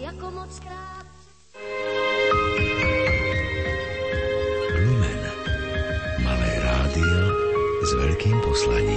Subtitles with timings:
[0.00, 1.06] jako moc krát.
[4.74, 5.20] Lumen.
[6.24, 7.20] Malé rádio
[7.84, 8.89] s veľkým poslaním.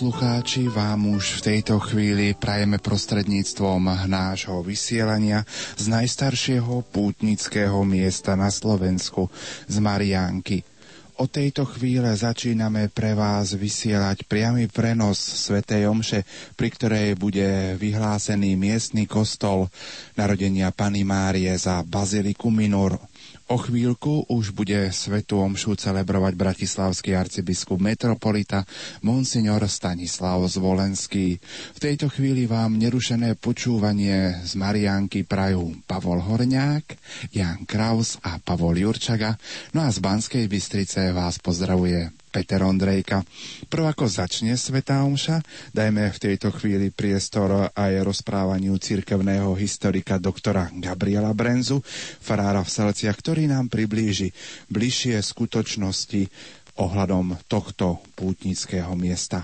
[0.00, 5.44] Poslucháči, vám už v tejto chvíli prajeme prostredníctvom nášho vysielania
[5.76, 9.28] z najstaršieho pútnického miesta na Slovensku,
[9.68, 10.64] z Mariánky.
[11.20, 16.24] O tejto chvíle začíname pre vás vysielať priamy prenos Svetej Omše,
[16.56, 19.68] pri ktorej bude vyhlásený miestny kostol
[20.16, 22.96] narodenia Pany Márie za Baziliku Minor
[23.50, 28.62] O chvíľku už bude svetu omšu celebrovať bratislavský arcibiskup metropolita
[29.02, 31.34] Monsignor Stanislav Zvolenský.
[31.74, 36.94] V tejto chvíli vám nerušené počúvanie z Mariánky prajú Pavol Horňák,
[37.34, 39.34] Jan Kraus a Pavol Jurčaga,
[39.74, 43.26] no a z Banskej Bystrice vás pozdravuje Peter Ondrejka.
[43.66, 45.42] Prv ako začne Sveta Omša,
[45.74, 51.82] dajme v tejto chvíli priestor aj rozprávaniu cirkevného historika doktora Gabriela Brenzu,
[52.22, 54.30] farára v Selciach, ktorý nám priblíži
[54.70, 56.30] bližšie skutočnosti
[56.78, 59.42] ohľadom tohto pútnického miesta.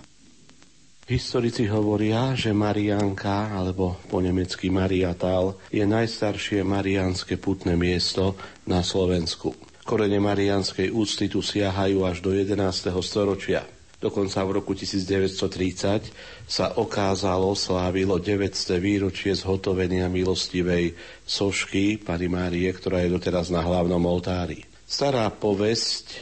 [1.06, 8.34] Historici hovoria, že Marianka, alebo po nemecky Mariatal, je najstaršie mariánske putné miesto
[8.66, 9.65] na Slovensku.
[9.86, 12.58] Korene marianskej úcty tu siahajú až do 11.
[13.06, 13.62] storočia.
[14.02, 16.10] Dokonca v roku 1930
[16.42, 20.90] sa okázalo, slávilo 900 výročie zhotovenia milostivej
[21.22, 24.66] sošky Pany Márie, ktorá je doteraz na hlavnom oltári.
[24.90, 26.18] Stará povesť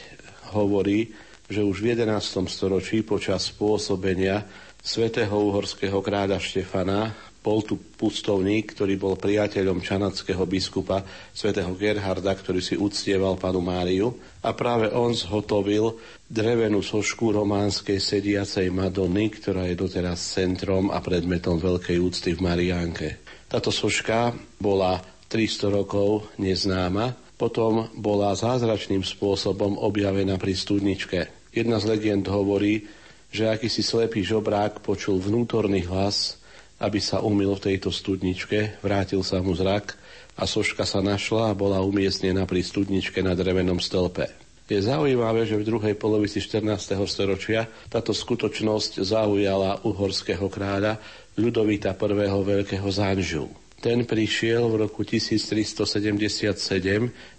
[0.53, 1.17] hovorí,
[1.49, 2.45] že už v 11.
[2.45, 4.45] storočí počas pôsobenia
[4.85, 12.57] svätého uhorského kráľa Štefana bol tu pustovník, ktorý bol priateľom čanackého biskupa svätého Gerharda, ktorý
[12.57, 15.93] si uctieval panu Máriu a práve on zhotovil
[16.25, 23.07] drevenú sošku románskej sediacej Madony, ktorá je doteraz centrom a predmetom veľkej úcty v Mariánke.
[23.45, 24.97] Táto soška bola
[25.29, 31.51] 300 rokov neznáma, potom bola zázračným spôsobom objavená pri studničke.
[31.53, 32.89] Jedna z legend hovorí,
[33.29, 36.39] že akýsi slepý žobrák počul vnútorný hlas,
[36.79, 39.95] aby sa umil v tejto studničke, vrátil sa mu zrak
[40.35, 44.27] a soška sa našla a bola umiestnená pri studničke na drevenom stĺpe.
[44.65, 46.97] Je zaujímavé, že v druhej polovici 14.
[47.05, 50.97] storočia táto skutočnosť zaujala uhorského kráľa
[51.37, 52.31] Ľudovita I.
[52.33, 53.45] Veľkého Zanžu.
[53.77, 56.57] Ten prišiel v roku 1377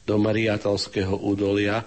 [0.06, 1.82] do Mariatalského údolia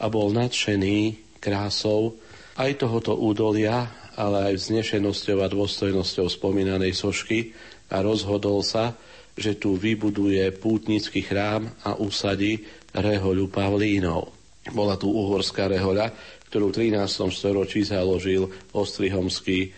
[0.00, 2.16] a bol nadšený krásou
[2.58, 7.54] aj tohoto údolia ale aj vznešenosťou a dôstojnosťou spomínanej sošky
[7.94, 8.98] a rozhodol sa,
[9.38, 14.34] že tu vybuduje pútnický chrám a usadí rehoľu Pavlínov.
[14.74, 16.10] Bola tu uhorská rehoľa,
[16.50, 17.30] ktorú v 13.
[17.30, 19.70] storočí založil ostrihomský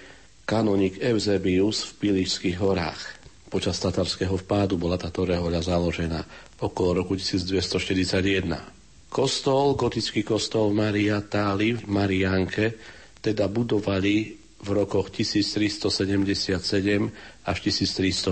[0.48, 3.20] kanonik Eusebius v Pilišských horách.
[3.52, 6.24] Počas tatarského vpádu bola táto rehoľa založená
[6.64, 8.79] okolo roku 1241.
[9.10, 12.78] Kostol, gotický kostol Maria Táli v Mariánke
[13.19, 16.54] teda budovali v rokoch 1377
[17.43, 18.31] až 1380.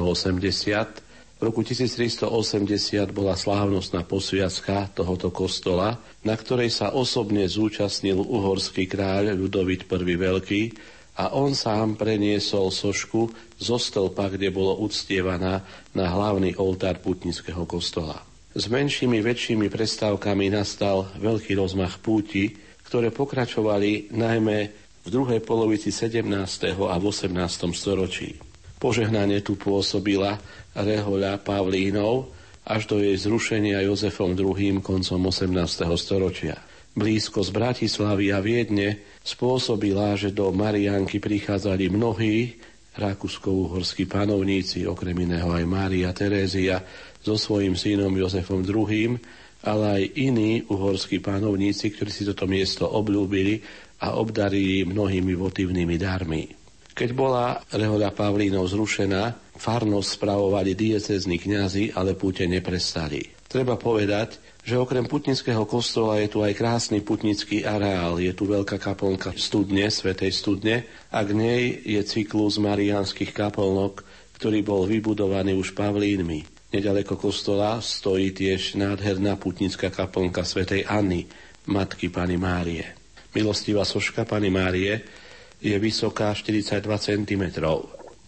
[1.38, 9.34] V roku 1380 bola slávnostná posviacka tohoto kostola, na ktorej sa osobne zúčastnil uhorský kráľ
[9.34, 10.62] Ľudovit I Veľký
[11.18, 18.27] a on sám preniesol sošku zo stĺpa, kde bolo uctievaná na hlavný oltár putnického kostola.
[18.58, 22.58] S menšími väčšími prestávkami nastal veľký rozmach púti,
[22.90, 24.58] ktoré pokračovali najmä
[25.06, 26.26] v druhej polovici 17.
[26.74, 27.38] a v 18.
[27.70, 28.34] storočí.
[28.82, 30.42] Požehnanie tu pôsobila
[30.74, 32.34] rehoľa Pavlínov
[32.66, 34.82] až do jej zrušenia Jozefom II.
[34.82, 35.54] koncom 18.
[35.94, 36.58] storočia.
[36.98, 42.58] Blízko z Bratislavy a Viedne spôsobila, že do Marianky prichádzali mnohí
[42.98, 46.82] rakúsko-uhorskí panovníci, okrem iného aj Mária Terézia,
[47.22, 49.18] so svojím synom Jozefom II
[49.66, 53.58] ale aj iní uhorskí pánovníci, ktorí si toto miesto obľúbili
[54.06, 56.42] a obdarili mnohými votívnymi darmi.
[56.94, 63.22] Keď bola rehoľa Pavlínov zrušená, farnosť spravovali diecezni kňazi, ale púte neprestali.
[63.46, 68.18] Treba povedať, že okrem putnického kostola je tu aj krásny putnický areál.
[68.18, 70.76] Je tu veľká kaplnka studne, Svetej studne
[71.08, 74.02] a k nej je cyklus mariánskych kaplnok,
[74.36, 76.57] ktorý bol vybudovaný už Pavlínmi.
[76.68, 81.24] Nedaleko kostola stojí tiež nádherná putnická kaplnka svätej Anny,
[81.64, 82.84] matky Pany Márie.
[83.32, 85.00] Milostivá soška Pany Márie
[85.64, 87.44] je vysoká 42 cm.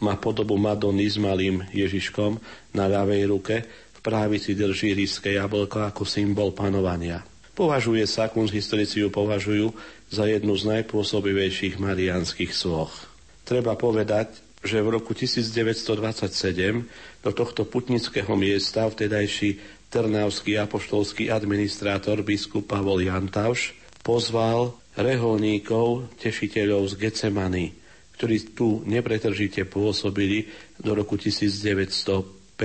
[0.00, 2.40] Má podobu Madony s malým Ježiškom
[2.72, 7.20] na ľavej ruke, v právici drží ríske jablko ako symbol panovania.
[7.52, 9.76] Považuje sa, kunsthistorici ju považujú
[10.08, 13.04] za jednu z najpôsobivejších mariánskych svoch.
[13.44, 16.84] Treba povedať, že v roku 1927
[17.24, 19.56] do tohto putnického miesta vtedajší
[19.88, 23.74] trnavský apoštolský administrátor biskup Pavol Jantauš
[24.04, 27.72] pozval reholníkov, tešiteľov z Gecemany,
[28.20, 30.44] ktorí tu nepretržite pôsobili
[30.76, 32.60] do roku 1950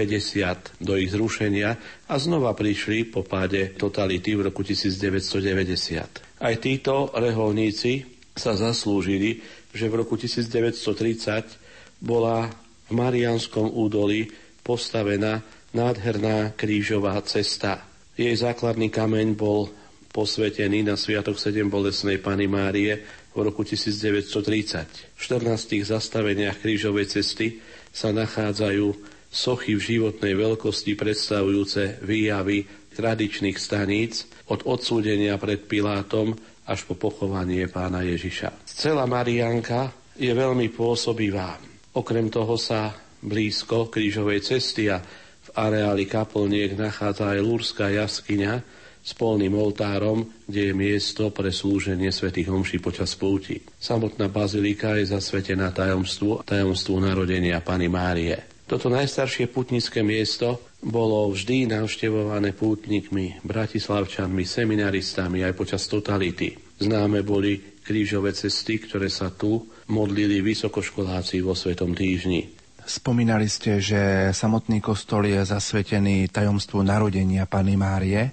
[0.83, 1.79] do ich zrušenia
[2.11, 6.43] a znova prišli po páde totality v roku 1990.
[6.43, 8.03] Aj títo reholníci
[8.35, 9.39] sa zaslúžili,
[9.71, 11.63] že v roku 1930
[12.05, 12.53] bola
[12.85, 14.29] v Marianskom údolí
[14.61, 15.41] postavená
[15.73, 17.81] nádherná krížová cesta.
[18.13, 19.73] Jej základný kameň bol
[20.13, 23.03] posvetený na Sviatok 7 bolesnej Pany Márie
[23.35, 25.17] v roku 1930.
[25.17, 27.59] V 14 zastaveniach krížovej cesty
[27.91, 28.95] sa nachádzajú
[29.27, 32.63] sochy v životnej veľkosti predstavujúce výjavy
[32.95, 36.31] tradičných staníc od odsúdenia pred Pilátom
[36.63, 38.63] až po pochovanie pána Ježiša.
[38.71, 41.74] Celá Marianka je veľmi pôsobivá.
[41.95, 42.91] Okrem toho sa
[43.23, 44.99] blízko krížovej cesty a
[45.45, 48.59] v areáli kaplniek nachádza aj Lúrská jaskyňa
[49.05, 53.61] s polným oltárom, kde je miesto pre slúženie svätých homší počas púti.
[53.77, 58.35] Samotná bazilika je zasvetená tajomstvu, tajomstvu narodenia Pany Márie.
[58.65, 66.57] Toto najstaršie putnické miesto bolo vždy navštevované pútnikmi, bratislavčanmi, seminaristami aj počas totality.
[66.81, 72.49] Známe boli krížové cesty, ktoré sa tu modlili vysokoškoláci vo Svetom týždni.
[72.85, 78.29] Spomínali ste, že samotný kostol je zasvetený tajomstvu narodenia Pany Márie.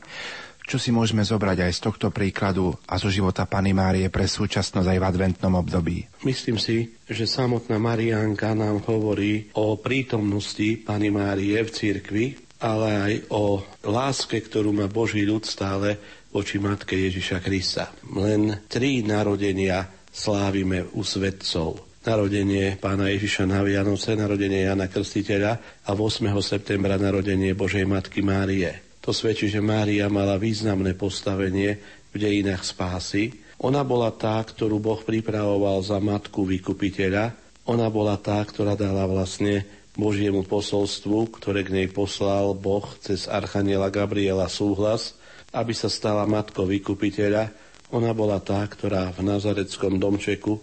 [0.69, 4.89] Čo si môžeme zobrať aj z tohto príkladu a zo života Pany Márie pre súčasnosť
[4.93, 6.05] aj v adventnom období?
[6.29, 12.25] Myslím si, že samotná Mariánka nám hovorí o prítomnosti Pany Márie v cirkvi,
[12.61, 15.97] ale aj o láske, ktorú má Boží ľud stále
[16.31, 17.91] voči Matke Ježiša Krista.
[18.15, 21.81] Len tri narodenia slávime u svetcov.
[22.05, 26.29] Narodenie pána Ježiša na Vianoce, narodenie Jana Krstiteľa a 8.
[26.45, 29.01] septembra narodenie Božej Matky Márie.
[29.01, 31.81] To svedčí, že Mária mala významné postavenie
[32.13, 33.33] v dejinách spásy.
[33.65, 37.33] Ona bola tá, ktorú Boh pripravoval za matku vykupiteľa.
[37.71, 39.65] Ona bola tá, ktorá dala vlastne
[39.95, 45.15] Božiemu posolstvu, ktoré k nej poslal Boh cez Archaniela Gabriela súhlas,
[45.55, 47.62] aby sa stala matkou vykupiteľa
[47.93, 50.57] ona bola tá, ktorá v nazareckom domčeku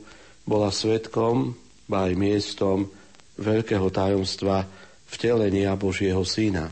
[0.49, 1.53] bola svetkom,
[1.89, 2.89] aj miestom
[3.37, 4.65] veľkého tajomstva
[5.09, 6.69] vtelenia Božieho Syna.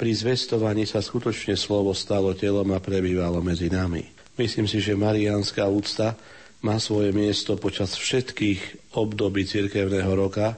[0.00, 4.04] Pri zvestovaní sa skutočne slovo stalo telom a prebývalo medzi nami.
[4.40, 6.16] Myslím si, že mariánska úcta
[6.64, 10.56] má svoje miesto počas všetkých období cirkevného roka,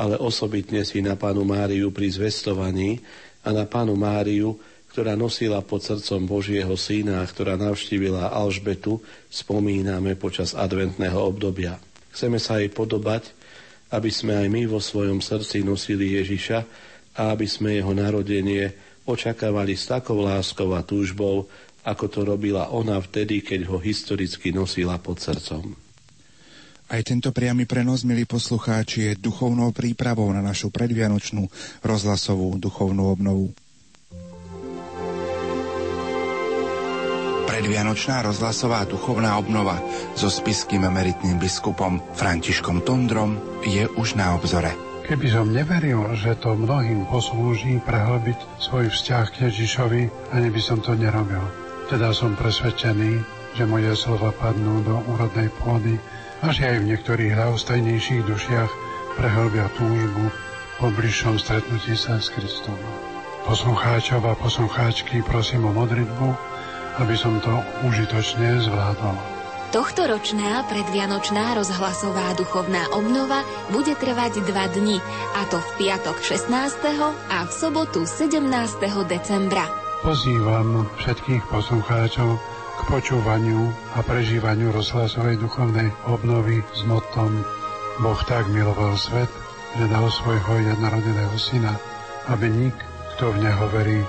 [0.00, 3.00] ale osobitne si na Panu Máriu pri zvestovaní
[3.44, 4.56] a na Panu Máriu
[5.00, 9.00] ktorá nosila pod srdcom Božieho syna a ktorá navštívila Alžbetu,
[9.32, 11.80] spomíname počas adventného obdobia.
[12.12, 13.32] Chceme sa jej podobať,
[13.96, 16.58] aby sme aj my vo svojom srdci nosili Ježiša
[17.16, 18.76] a aby sme jeho narodenie
[19.08, 21.48] očakávali s takou láskou a túžbou,
[21.80, 25.80] ako to robila ona vtedy, keď ho historicky nosila pod srdcom.
[26.92, 31.48] Aj tento priamy prenos, milí poslucháči, je duchovnou prípravou na našu predvianočnú
[31.80, 33.56] rozhlasovú duchovnú obnovu.
[37.50, 39.82] Predvianočná rozhlasová duchovná obnova
[40.14, 44.70] so spiským emeritným biskupom Františkom Tondrom je už na obzore.
[45.10, 50.78] Keby som neveril, že to mnohým poslúži prehlbiť svoj vzťah k Ježišovi, ani by som
[50.78, 51.42] to nerobil.
[51.90, 53.18] Teda som presvedčený,
[53.58, 55.98] že moje slova padnú do úrodnej pôdy
[56.46, 58.70] a že aj v niektorých ľahostajnejších dušiach
[59.18, 60.30] prehlbia túžbu
[60.78, 62.78] po bližšom stretnutí sa s Kristom.
[63.42, 66.49] Poslucháčov a poslucháčky prosím o modlitbu,
[67.00, 67.50] aby som to
[67.88, 69.16] užitočne zvládol.
[69.70, 74.98] Tohtoročná predvianočná rozhlasová duchovná obnova bude trvať dva dni,
[75.38, 76.50] a to v piatok 16.
[77.30, 78.50] a v sobotu 17.
[79.06, 79.62] decembra.
[80.02, 82.34] Pozývam všetkých poslucháčov
[82.76, 87.46] k počúvaniu a prežívaniu rozhlasovej duchovnej obnovy s motom
[88.02, 89.28] Boh tak miloval svet,
[89.78, 91.78] že dal svojho jednorodeného syna,
[92.26, 92.74] aby nik,
[93.14, 94.00] kto v Neho verí,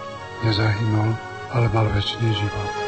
[0.41, 1.13] nezahynul,
[1.53, 2.80] ale mal väčší život.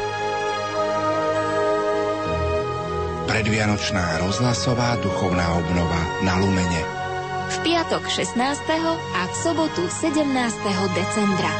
[3.34, 6.82] Predvianočná rozhlasová duchovná obnova na Lumene.
[7.50, 8.38] V piatok 16.
[9.10, 10.22] a v sobotu 17.
[10.94, 11.50] decembra.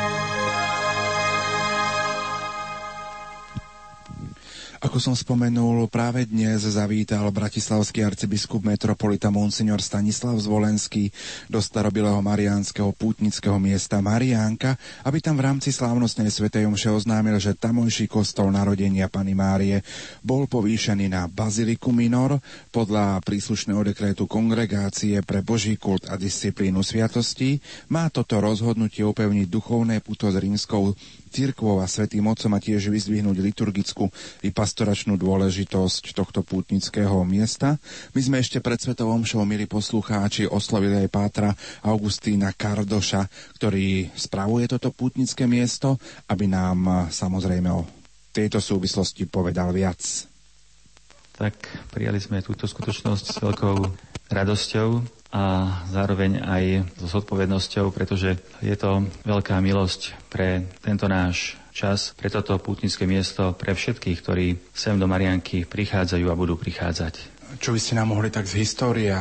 [4.94, 11.10] Ako som spomenul, práve dnes zavítal bratislavský arcibiskup metropolita Monsignor Stanislav Zvolenský
[11.50, 17.58] do starobilého mariánskeho pútnického miesta Mariánka, aby tam v rámci slávnostnej svetej omše oznámil, že
[17.58, 19.82] tamojší kostol narodenia Pany Márie
[20.22, 22.38] bol povýšený na Baziliku Minor
[22.70, 27.58] podľa príslušného dekrétu Kongregácie pre Boží kult a disciplínu sviatostí.
[27.90, 30.94] Má toto rozhodnutie upevniť duchovné puto s rímskou
[31.34, 34.06] cirkvou a svetým otcom a tiež vyzdvihnúť liturgickú
[34.46, 37.82] i pastoračnú dôležitosť tohto pútnického miesta.
[38.14, 41.50] My sme ešte pred Svetovom šou, milí poslucháči, oslovili aj pátra
[41.82, 43.26] Augustína Kardoša,
[43.58, 45.98] ktorý spravuje toto pútnické miesto,
[46.30, 47.82] aby nám samozrejme o
[48.30, 49.98] tejto súvislosti povedal viac.
[51.34, 51.54] Tak
[51.90, 53.76] prijali sme túto skutočnosť s veľkou
[54.30, 54.88] radosťou
[55.34, 56.64] a zároveň aj
[57.02, 63.50] so zodpovednosťou, pretože je to veľká milosť pre tento náš čas, pre toto pútnické miesto,
[63.50, 67.34] pre všetkých, ktorí sem do Marianky prichádzajú a budú prichádzať.
[67.54, 69.14] Čo by ste nám mohli tak z histórie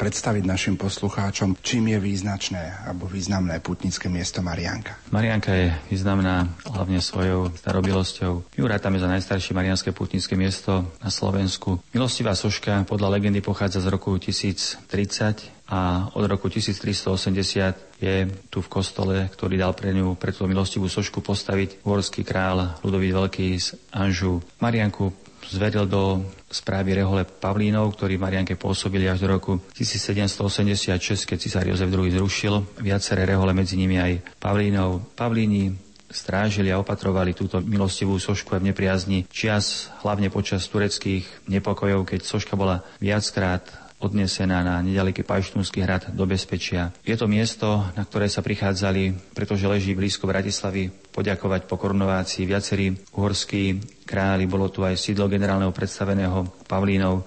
[0.00, 4.96] predstaviť našim poslucháčom, čím je význačné alebo významné putnické miesto Marianka?
[5.12, 8.56] Marianka je významná hlavne svojou starobilosťou.
[8.56, 11.76] Jura tam je za najstaršie marianské putnické miesto na Slovensku.
[11.92, 18.68] Milostivá soška podľa legendy pochádza z roku 1030 a od roku 1380 je tu v
[18.68, 23.72] kostole, ktorý dal pre ňu, pre túto milostivú sošku postaviť horský král Ludovít Veľký z
[23.96, 24.44] Anžu.
[24.60, 25.08] Marianku
[25.48, 31.64] zveril do správy rehole Pavlínov, ktorí v Marianke pôsobili až do roku 1786, keď cisár
[31.68, 35.16] Jozef II zrušil viaceré rehole, medzi nimi aj Pavlínov.
[35.16, 35.72] Pavlíni
[36.14, 42.20] strážili a opatrovali túto milostivú sošku aj v nepriazni čias, hlavne počas tureckých nepokojov, keď
[42.22, 46.92] soška bola viackrát odnesená na nedaleký Pajštúnsky hrad do bezpečia.
[47.00, 52.92] Je to miesto, na ktoré sa prichádzali, pretože leží blízko Bratislavy, poďakovať po korunovácii viacerí
[53.16, 54.44] uhorskí králi.
[54.44, 57.24] Bolo tu aj sídlo generálneho predstaveného Pavlínov.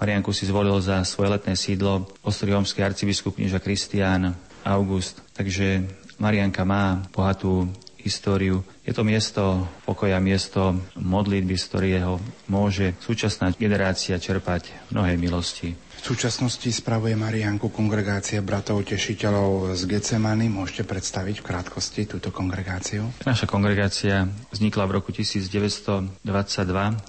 [0.00, 5.22] Marianku si zvolil za svoje letné sídlo ostriomský arcibiskup knieža Kristián August.
[5.36, 5.86] Takže
[6.18, 7.68] Marianka má bohatú
[8.04, 8.60] históriu.
[8.84, 12.20] Je to miesto pokoja, miesto modlitby, z ktorého
[12.52, 15.72] môže súčasná generácia čerpať mnohé milosti.
[16.04, 20.52] V súčasnosti spravuje Marianku kongregácia bratov tešiteľov z Getsemany.
[20.52, 23.08] Môžete predstaviť v krátkosti túto kongregáciu?
[23.24, 26.28] Naša kongregácia vznikla v roku 1922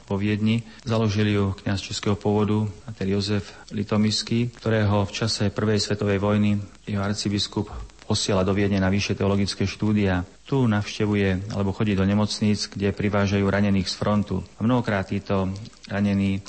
[0.07, 0.63] po Viedni.
[0.87, 7.03] Založili ju kňaz českého pôvodu, Mater Jozef Litomyský, ktorého v čase prvej svetovej vojny jeho
[7.03, 7.67] arcibiskup
[8.07, 10.23] posiela do Viedne na vyššie teologické štúdia.
[10.47, 14.39] Tu navštevuje alebo chodí do nemocníc, kde privážajú ranených z frontu.
[14.55, 15.51] A mnohokrát títo
[15.91, 16.39] ranení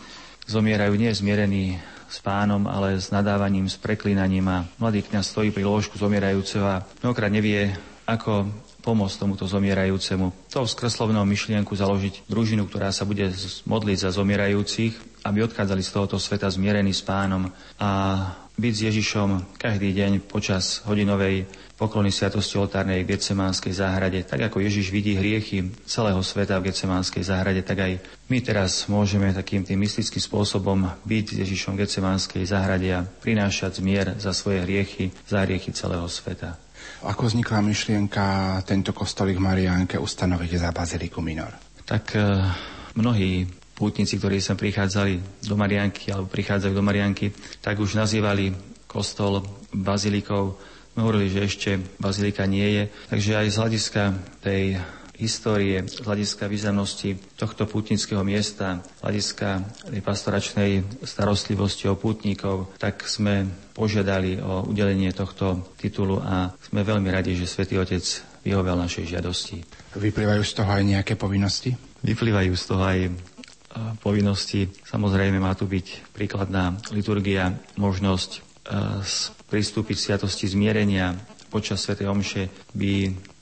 [0.47, 5.67] zomierajú nie zmierení s pánom, ale s nadávaním, s preklinaním a mladý kňaz stojí pri
[5.67, 7.75] lôžku zomierajúceho a mnohokrát nevie,
[8.07, 8.47] ako
[8.87, 10.31] pomôcť tomuto zomierajúcemu.
[10.55, 13.35] To skreslovnou myšlienku založiť družinu, ktorá sa bude
[13.67, 17.51] modliť za zomierajúcich, aby odchádzali z tohoto sveta zmierení s pánom
[17.83, 17.91] a
[18.57, 24.25] byť s Ježišom každý deň počas hodinovej poklony Sviatosti oltárnej v Getsemánskej záhrade.
[24.25, 27.93] Tak ako Ježiš vidí hriechy celého sveta v Getsemánskej záhrade, tak aj
[28.33, 33.85] my teraz môžeme takým tým mystickým spôsobom byť s Ježišom v Getsemánskej záhrade a prinášať
[33.85, 36.57] zmier za svoje hriechy, za hriechy celého sveta.
[37.05, 38.25] Ako vznikla myšlienka
[38.65, 41.53] tento kostolík Mariánke ustanoviť za Baziliku Minor?
[41.85, 42.21] Tak e,
[42.97, 43.45] mnohí
[43.77, 47.31] pútnici, ktorí sem prichádzali do Marianky alebo prichádzajú do Marianky,
[47.61, 48.57] tak už nazývali
[48.89, 49.45] kostol
[49.77, 50.57] bazilikou
[50.97, 52.85] sme hovorili, že ešte bazilika nie je.
[53.13, 54.03] Takže aj z hľadiska
[54.41, 54.81] tej
[55.21, 59.49] histórie, z hľadiska významnosti tohto pútnického miesta, z hľadiska
[60.01, 63.45] pastoračnej starostlivosti o pútnikov, tak sme
[63.77, 68.05] požiadali o udelenie tohto titulu a sme veľmi radi, že Svetý Otec
[68.41, 69.69] vyhovel našej žiadosti.
[70.01, 71.77] Vyplývajú z toho aj nejaké povinnosti?
[72.01, 73.11] Vyplývajú z toho aj e,
[74.01, 74.73] povinnosti.
[74.89, 78.41] Samozrejme má tu byť príkladná liturgia, možnosť e,
[79.51, 81.15] pristúpiť sviatosti zmierenia.
[81.47, 82.03] Počas Sv.
[82.03, 82.93] Omše by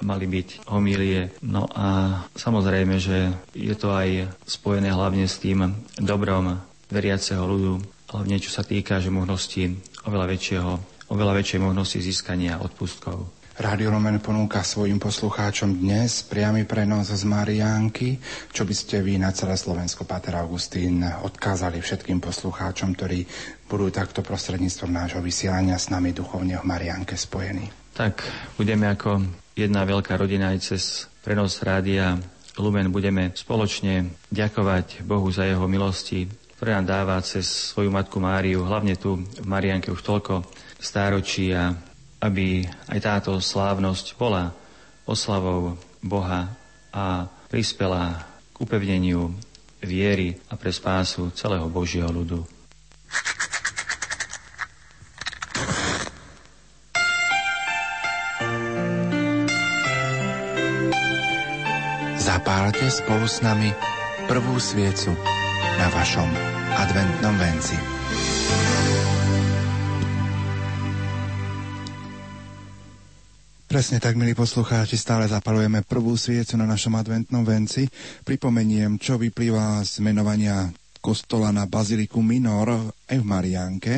[0.05, 1.33] mali byť homílie.
[1.41, 6.61] No a samozrejme, že je to aj spojené hlavne s tým dobrom
[6.93, 7.81] veriaceho ľudu,
[8.13, 9.73] hlavne čo sa týka, že možnosti
[10.05, 13.29] oveľa väčšieho oveľa väčšej možnosti získania odpustkov.
[13.55, 18.19] Rádio Lumen ponúka svojim poslucháčom dnes priamy prenos z Mariánky,
[18.51, 23.23] čo by ste vy na celé Slovensko, Pater Augustín, odkázali všetkým poslucháčom, ktorí
[23.71, 27.71] budú takto prostredníctvom nášho vysielania s nami duchovne v Mariánke spojení.
[27.95, 28.27] Tak
[28.59, 29.23] budeme ako
[29.55, 32.19] jedna veľká rodina aj cez prenos rádia
[32.59, 36.27] Lumen budeme spoločne ďakovať Bohu za jeho milosti,
[36.59, 40.43] ktoré nám dáva cez svoju matku Máriu, hlavne tu v Marianke už toľko
[40.83, 41.94] stáročí a
[42.25, 44.57] aby aj táto slávnosť bola
[45.05, 46.49] oslavou Boha
[46.89, 48.25] a prispela
[48.57, 49.29] k upevneniu
[49.85, 52.41] viery a pre spásu celého Božieho ľudu.
[62.17, 63.69] Zapálte spolu s nami
[64.25, 65.13] prvú sviecu
[65.77, 66.29] na vašom
[66.81, 68.04] adventnom venci.
[73.75, 77.91] Presne tak, milí poslucháči, stále zapalujeme prvú sviecu na našom adventnom venci.
[78.23, 80.71] Pripomeniem, čo vyplýva z menovania
[81.05, 82.73] kostola na Baziliku Minor
[83.05, 83.95] aj v Mariánke.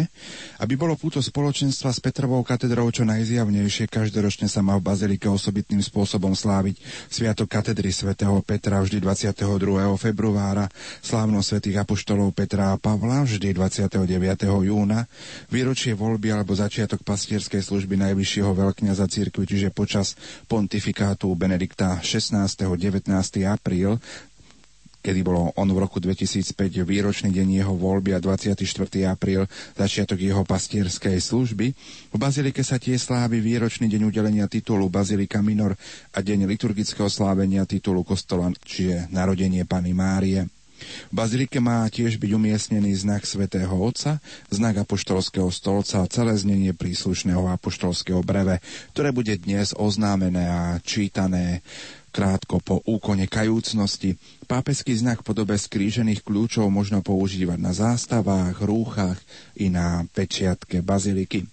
[0.58, 5.78] Aby bolo púto spoločenstva s Petrovou katedrou čo najzjavnejšie, každoročne sa má v Bazilike osobitným
[5.78, 9.38] spôsobom sláviť Sviatok katedry svätého Petra vždy 22.
[9.94, 10.66] februára,
[10.98, 14.66] slávno svätých apoštolov Petra a Pavla vždy 29.
[14.66, 15.06] júna,
[15.46, 20.18] výročie voľby alebo začiatok pastierskej služby najvyššieho veľkňaza cirkvi, čiže počas
[20.50, 22.66] pontifikátu Benedikta 16.
[22.66, 23.06] 19.
[23.46, 24.02] apríl,
[25.06, 28.58] kedy bolo on v roku 2005 výročný deň jeho voľby a 24.
[29.06, 29.46] apríl
[29.78, 31.66] začiatok jeho pastierskej služby.
[32.10, 35.78] V Bazilike sa tie slávi výročný deň udelenia titulu Bazilika Minor
[36.10, 40.50] a deň liturgického slávenia titulu kostola, čiže narodenie Pany Márie.
[41.08, 44.20] V bazilike má tiež byť umiestnený znak svätého Otca,
[44.52, 48.60] znak apoštolského stolca a celé znenie príslušného apoštolského breve,
[48.92, 51.64] ktoré bude dnes oznámené a čítané
[52.16, 54.16] krátko po úkone kajúcnosti.
[54.48, 59.20] Pápežský znak podobe skrížených kľúčov možno používať na zástavách, rúchach
[59.60, 61.44] i na pečiatke baziliky.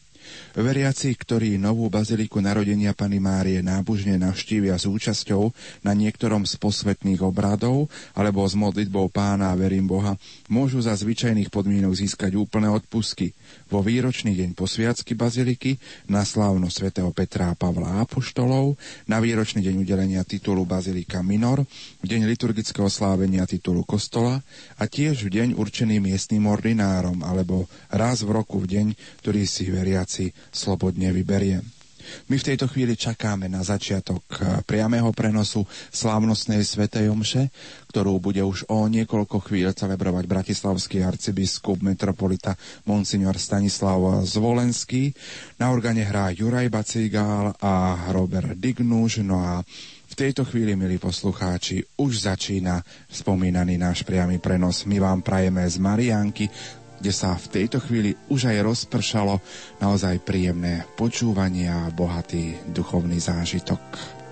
[0.54, 5.50] Veriaci, ktorí novú baziliku narodenia Pany Márie nábužne navštívia s účasťou
[5.82, 10.14] na niektorom z posvetných obradov alebo s modlitbou pána a verím Boha,
[10.46, 13.34] môžu za zvyčajných podmienok získať úplné odpusky
[13.74, 18.78] vo výročný deň posviacky baziliky, na slávno svätého Petra a Pavla Apoštolov,
[19.10, 21.66] na výročný deň udelenia titulu Bazilika Minor,
[22.00, 24.38] v deň liturgického slávenia titulu kostola
[24.78, 28.88] a tiež v deň určený miestnym ordinárom alebo raz v roku v deň,
[29.26, 30.23] ktorý si veriaci
[30.54, 31.66] slobodne vyberie.
[32.28, 37.50] My v tejto chvíli čakáme na začiatok eh, priamého prenosu slávnostnej svetej omše,
[37.92, 45.16] ktorú bude už o niekoľko chvíľ celebrovať bratislavský arcibiskup metropolita Monsignor Stanislav Zvolenský.
[45.60, 49.64] Na organe hrá Juraj Bacigál a Robert Dignuž, no a
[50.14, 54.86] v tejto chvíli, milí poslucháči, už začína spomínaný náš priamy prenos.
[54.86, 56.46] My vám prajeme z Mariánky,
[57.04, 59.44] kde sa v tejto chvíli už aj rozpršalo
[59.84, 64.23] naozaj príjemné počúvanie a bohatý duchovný zážitok.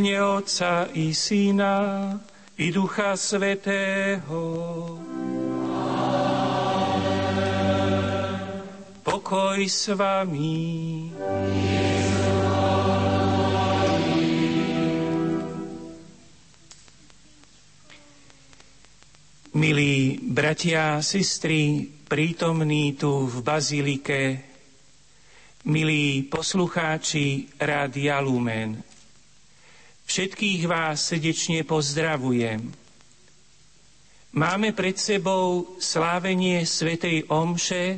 [0.00, 2.16] Mene Otca i Syna
[2.56, 4.40] i Ducha Svetého.
[9.04, 11.12] Pokoj s vami.
[19.52, 24.40] Milí bratia sestry, prítomní tu v Bazilike,
[25.68, 28.80] milí poslucháči Rádia Lumen,
[30.20, 32.60] Všetkých vás srdečne pozdravujem.
[34.36, 37.96] Máme pred sebou slávenie Svetej Omše.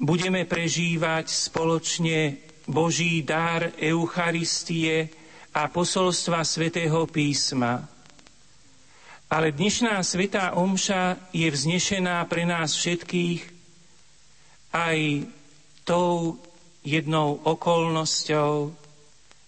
[0.00, 5.12] Budeme prežívať spoločne Boží dar Eucharistie
[5.52, 7.84] a posolstva Svetého písma.
[9.28, 13.44] Ale dnešná Svetá Omša je vznešená pre nás všetkých
[14.72, 15.28] aj
[15.84, 16.40] tou
[16.80, 18.85] jednou okolnosťou,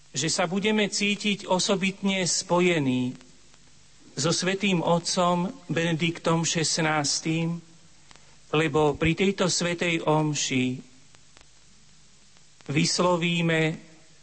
[0.09, 3.13] že sa budeme cítiť osobitne spojení
[4.17, 7.05] so Svetým Otcom Benediktom XVI,
[8.51, 10.65] lebo pri tejto Svetej Omši
[12.69, 13.61] vyslovíme,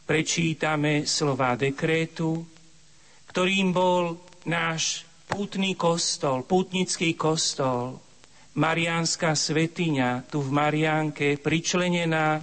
[0.07, 2.45] prečítame slova dekrétu,
[3.31, 7.99] ktorým bol náš pútny kostol, pútnický kostol,
[8.57, 12.41] Mariánska svetiňa tu v Mariánke pričlenená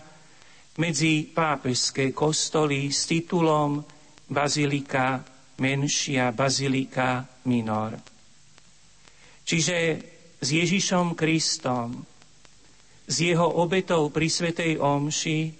[0.78, 3.86] medzi pápežské kostoly s titulom
[4.26, 5.22] Bazilika
[5.62, 7.94] menšia, Bazilika minor.
[9.46, 9.78] Čiže
[10.42, 12.02] s Ježišom Kristom,
[13.06, 15.54] s jeho obetou pri Svetej Omši,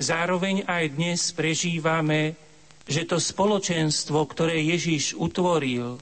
[0.00, 2.38] zároveň aj dnes prežívame,
[2.88, 6.00] že to spoločenstvo, ktoré Ježiš utvoril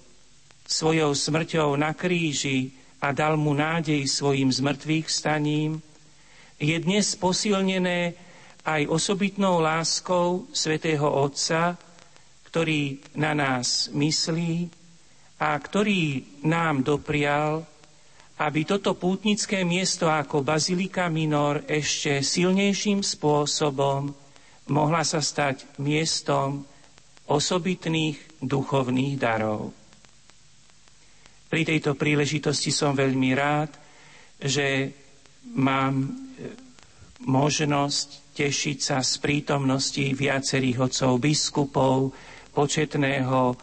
[0.69, 2.71] svojou smrťou na kríži
[3.03, 5.81] a dal mu nádej svojim zmrtvých staním,
[6.61, 8.28] je dnes posilnené
[8.65, 11.77] aj osobitnou láskou svätého Otca,
[12.49, 14.71] ktorý na nás myslí
[15.39, 17.63] a ktorý nám doprial,
[18.39, 24.15] aby toto pútnické miesto ako Bazilika Minor ešte silnejším spôsobom
[24.71, 26.63] mohla sa stať miestom
[27.29, 29.73] osobitných duchovných darov.
[31.49, 33.73] Pri tejto príležitosti som veľmi rád,
[34.37, 34.93] že
[35.57, 36.13] mám
[37.25, 42.15] možnosť tešiť sa z prítomnosti viacerých otcov biskupov,
[42.55, 43.59] početného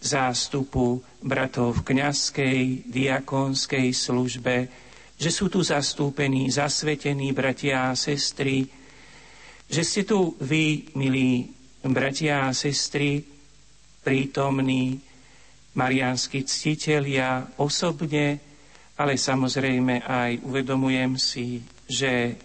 [0.00, 4.56] zástupu bratov v kňazskej, diakonskej službe,
[5.20, 8.64] že sú tu zastúpení, zasvetení bratia a sestry,
[9.68, 11.52] že ste tu vy, milí
[11.84, 13.20] bratia a sestry,
[14.00, 14.96] prítomní,
[15.76, 18.40] marianskí ctitelia, osobne,
[18.96, 22.36] ale samozrejme aj uvedomujem si, že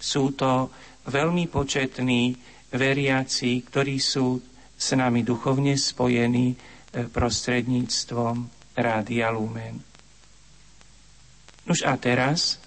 [0.00, 0.72] sú to
[1.06, 2.36] veľmi početní
[2.72, 4.40] veriaci, ktorí sú
[4.74, 6.56] s nami duchovne spojení e,
[7.06, 8.34] prostredníctvom
[8.74, 9.78] Rádia Lumen.
[11.70, 12.58] Už a teraz,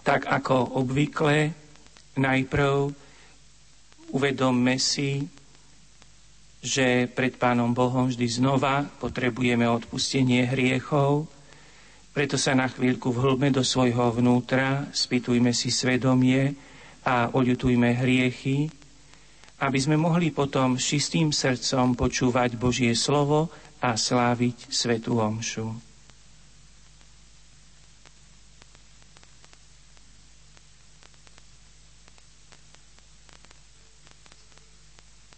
[0.00, 1.52] tak ako obvykle,
[2.16, 2.88] najprv
[4.16, 5.28] uvedomme si,
[6.60, 11.28] že pred Pánom Bohom vždy znova potrebujeme odpustenie hriechov,
[12.10, 16.52] preto sa na chvíľku vhlbme do svojho vnútra, spýtujme si svedomie,
[17.04, 18.68] a oľutujme hriechy,
[19.60, 25.68] aby sme mohli potom s čistým srdcom počúvať Božie slovo a sláviť Svetú Omšu.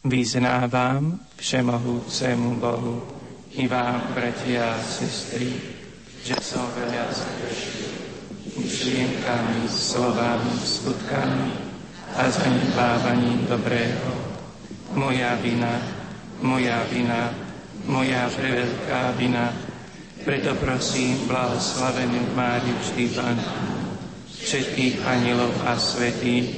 [0.03, 2.99] Vyznávam všemohúcemu Bohu
[3.55, 5.55] i vám, bratia a sestry,
[6.27, 8.02] že som veľa zgrešil
[8.57, 11.49] myšlienkami, slovami, skutkami
[12.17, 14.13] a zanedbávaním dobrého.
[14.93, 15.81] Moja vina,
[16.45, 17.33] moja vina,
[17.89, 19.49] moja preveľká vina,
[20.23, 23.41] preto prosím blahoslavenú Máriu Štýpan,
[24.29, 26.53] všetkých anielov a svetých,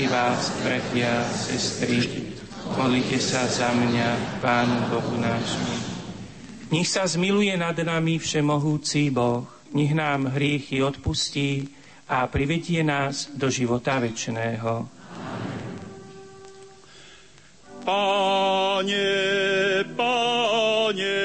[0.00, 2.30] i vás, bratia sestry,
[2.78, 5.74] modlite sa za mňa, Pánu Bohu nášmu.
[6.70, 11.68] Nech sa zmiluje nad nami všemohúci Boh, nech nám hriechy odpustí
[12.08, 14.88] a privedie nás do života večného.
[17.84, 19.10] Pane,
[19.96, 21.18] Pane,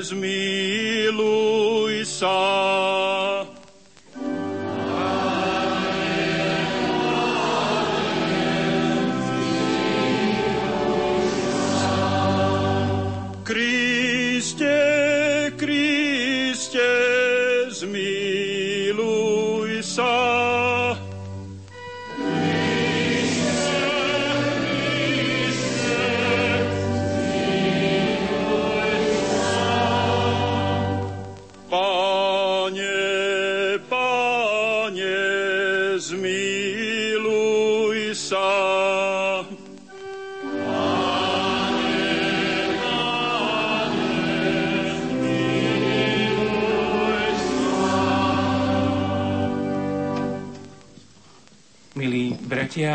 [0.00, 3.19] zmiluj sa.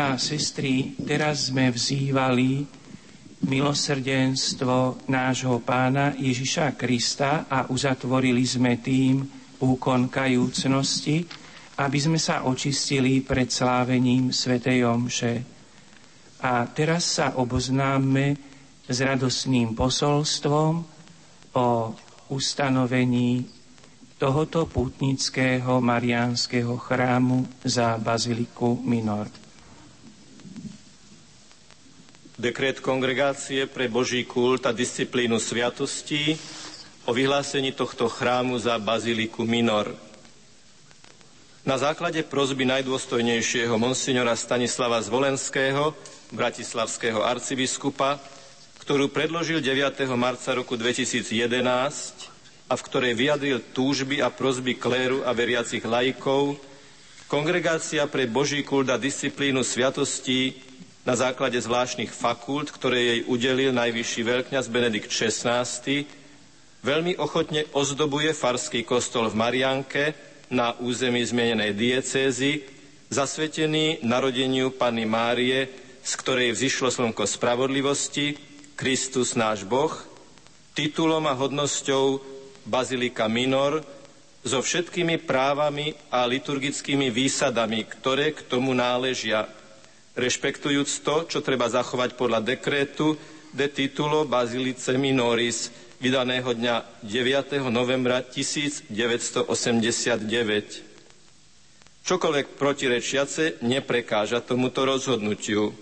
[0.06, 2.62] A sestry, teraz sme vzývali
[3.42, 9.26] milosrdenstvo nášho pána Ježiša Krista a uzatvorili sme tým
[9.58, 11.26] úkon kajúcnosti,
[11.82, 15.34] aby sme sa očistili pred slávením Svetej Omše.
[16.46, 18.38] A teraz sa oboznáme
[18.86, 20.86] s radosným posolstvom
[21.58, 21.68] o
[22.30, 23.42] ustanovení
[24.22, 29.45] tohoto putnického mariánskeho chrámu za Baziliku Minor.
[32.36, 36.36] Dekret kongregácie pre Boží kult a disciplínu sviatostí
[37.08, 39.96] o vyhlásení tohto chrámu za Baziliku Minor.
[41.64, 45.96] Na základe prozby najdôstojnejšieho monsignora Stanislava Zvolenského,
[46.28, 48.20] bratislavského arcibiskupa,
[48.84, 50.04] ktorú predložil 9.
[50.12, 51.56] marca roku 2011
[52.68, 56.60] a v ktorej vyjadril túžby a prozby kléru a veriacich laikov,
[57.26, 60.65] Kongregácia pre Boží kult a disciplínu sviatostí
[61.06, 65.62] na základe zvláštnych fakult, ktoré jej udelil najvyšší veľkňaz Benedikt XVI,
[66.82, 70.04] veľmi ochotne ozdobuje farský kostol v Marianke
[70.50, 72.66] na území zmienenej diecézy,
[73.06, 75.70] zasvetený narodeniu Panny Márie,
[76.02, 78.34] z ktorej vzýšlo slnko spravodlivosti,
[78.74, 79.94] Kristus náš Boh,
[80.74, 82.18] titulom a hodnosťou
[82.66, 83.80] Bazilika Minor
[84.42, 89.46] so všetkými právami a liturgickými výsadami, ktoré k tomu náležia,
[90.16, 93.14] rešpektujúc to, čo treba zachovať podľa dekrétu
[93.52, 97.60] de titulo Basilice Minoris, vydaného dňa 9.
[97.68, 98.88] novembra 1989.
[102.06, 105.72] Čokoľvek protirečiace neprekáža tomuto rozhodnutiu.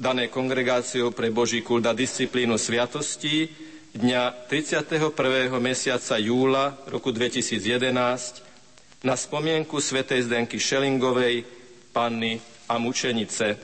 [0.00, 3.52] Dané kongregáciou pre Boží kult disciplínu sviatostí
[3.92, 5.12] dňa 31.
[5.60, 11.44] mesiaca júla roku 2011 na spomienku svätej Zdenky Šelingovej,
[11.92, 13.58] panny a mučenice.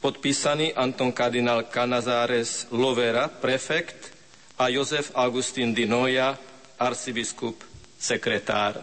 [0.00, 4.12] Podpísaný Anton kardinál Canazares Lovera, prefekt,
[4.58, 6.38] a Jozef Augustín Dinoja,
[6.78, 7.64] arcibiskup,
[7.98, 8.80] sekretár.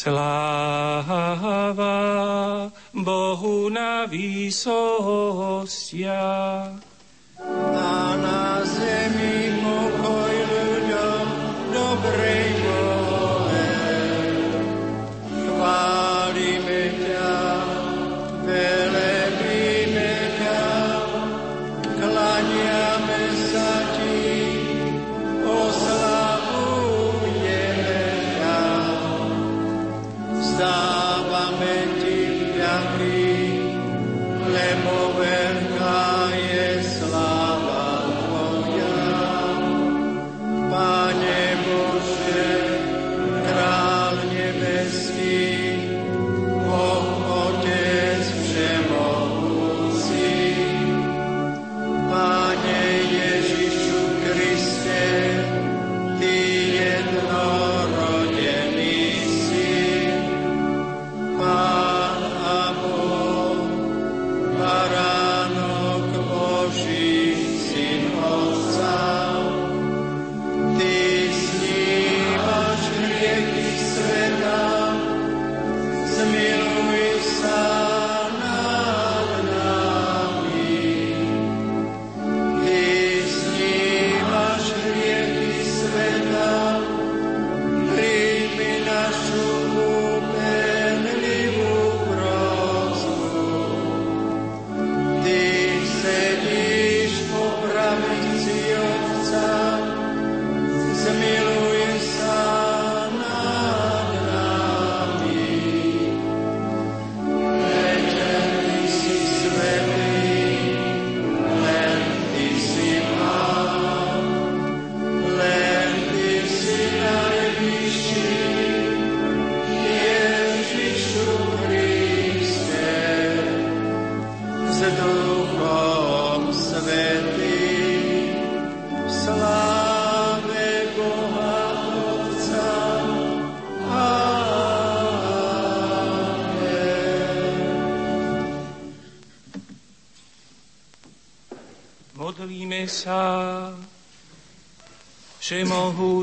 [0.00, 1.36] Sláva
[2.96, 4.08] Bohu na
[5.70, 6.20] výsostiach.
[6.22, 6.29] A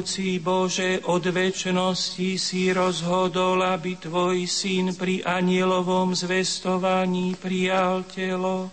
[0.07, 8.71] Všemohúci Bože, od väčšnosti si rozhodol, aby Tvoj syn pri anielovom zvestovaní prijal telo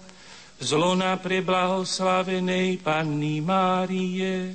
[0.62, 4.54] zlona preblahoslavenej Panny Márie.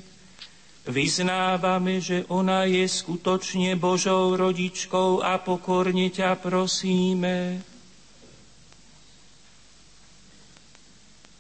[0.88, 7.60] Vyznávame, že ona je skutočne Božou rodičkou a pokorne ťa prosíme,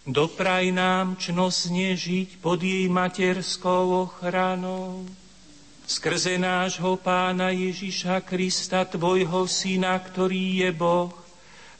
[0.09, 5.05] Dopraj nám čnosne žiť pod jej materskou ochranou.
[5.89, 11.09] Skrze nášho pána Ježiša Krista, tvojho syna, ktorý je Boh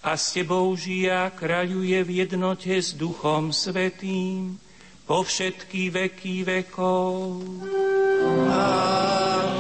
[0.02, 4.58] a s tebou žije a kráľuje v jednote s Duchom Svetým
[5.06, 7.38] po všetky veky vekov.
[8.50, 9.59] Amen.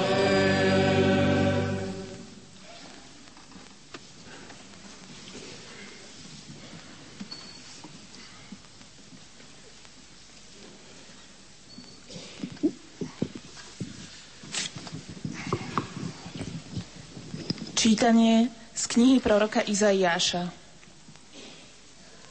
[17.79, 20.51] Čítanie z knihy proroka Izaiáša.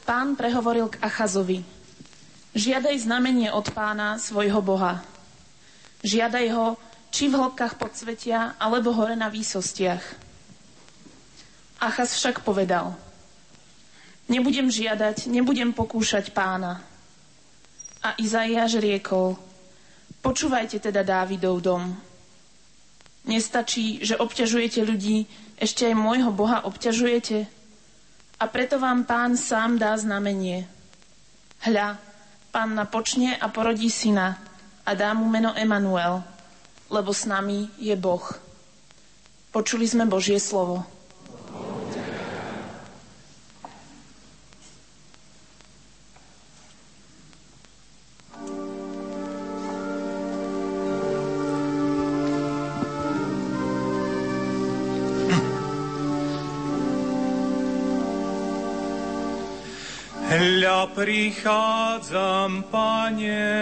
[0.05, 1.65] Pán prehovoril k Achazovi.
[2.53, 5.01] Žiadaj znamenie od pána, svojho Boha.
[6.05, 6.77] Žiadaj ho,
[7.09, 10.05] či v hĺbkach podsvetia, alebo hore na výsostiach.
[11.81, 12.93] Achaz však povedal.
[14.29, 16.77] Nebudem žiadať, nebudem pokúšať pána.
[18.05, 19.33] A Izaiáš riekol.
[20.21, 22.08] Počúvajte teda Dávidov dom
[23.29, 25.29] Nestačí, že obťažujete ľudí,
[25.61, 27.45] ešte aj môjho Boha obťažujete?
[28.41, 30.65] A preto vám pán sám dá znamenie.
[31.61, 32.01] Hľa,
[32.49, 34.41] panna počne a porodí syna
[34.81, 36.25] a dá mu meno Emanuel,
[36.89, 38.25] lebo s nami je Boh.
[39.53, 40.81] Počuli sme Božie slovo.
[60.39, 63.59] Hľa prichádzam, Pane,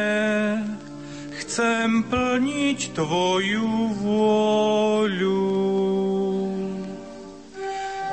[1.42, 5.42] chcem plniť Tvoju vôľu.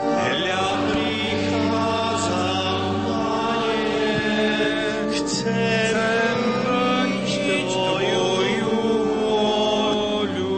[0.01, 4.01] Hľa prichádzam, Pane,
[5.13, 8.33] chcem plniť Tvoju
[9.13, 10.57] vôľu.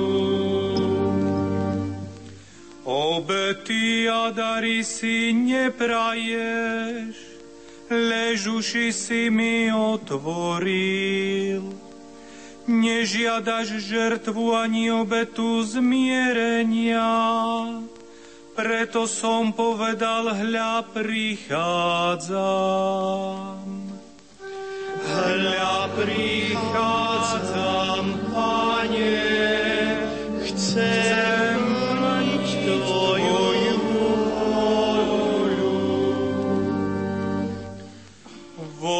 [2.86, 7.25] Obety a dary si nepraješ,
[7.90, 11.62] ležuši si mi otvoril.
[12.66, 17.06] Nežiadaš žertvu ani obetu zmierenia,
[18.58, 22.26] preto som povedal, hľa prichádzam.
[25.06, 27.24] Hľa prichádzam,
[28.34, 29.14] Pane,
[30.42, 31.65] chcem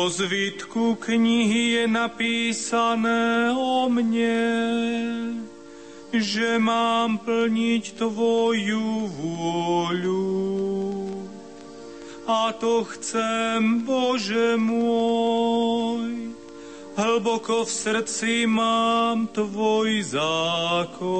[0.07, 4.39] Vo zvitku knihy je napísané o mne,
[6.15, 10.31] že mám plniť Tvoju vôľu.
[12.23, 16.39] A to chcem, Bože môj,
[16.95, 21.11] hlboko v srdci mám Tvoj zákon.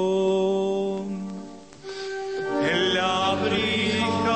[2.63, 4.26] Hľa prichádzam,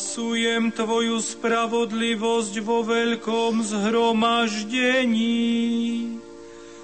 [0.00, 5.36] Ohlasujem Tvoju spravodlivosť vo veľkom zhromaždení.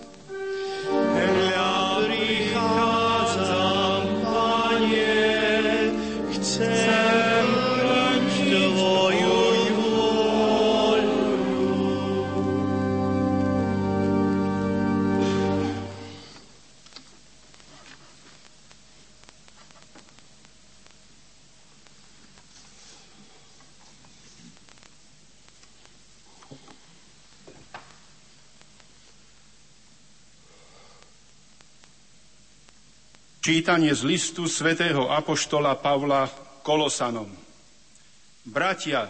[33.41, 37.30] Čítanie z listu svätého Apoštola Pavla Kolosanom.
[38.41, 39.09] Bratia,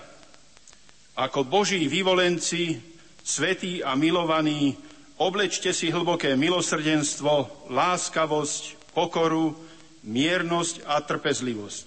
[1.15, 2.79] ako Boží vyvolenci,
[3.23, 4.75] svetí a milovaní,
[5.21, 9.55] oblečte si hlboké milosrdenstvo, láskavosť, pokoru,
[10.03, 11.85] miernosť a trpezlivosť.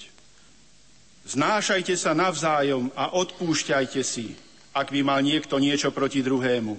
[1.25, 4.37] Znášajte sa navzájom a odpúšťajte si,
[4.77, 6.77] ak by mal niekto niečo proti druhému.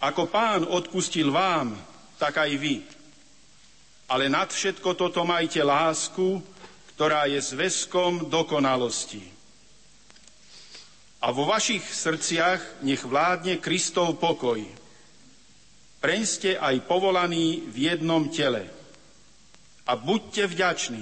[0.00, 1.76] Ako pán odpustil vám,
[2.18, 2.82] tak aj vy.
[4.10, 6.42] Ale nad všetko toto majte lásku,
[7.00, 9.24] ktorá je zväzkom dokonalosti.
[11.24, 14.60] A vo vašich srdciach nech vládne Kristov pokoj.
[16.04, 18.68] Preň ste aj povolaní v jednom tele.
[19.88, 21.00] A buďte vďační.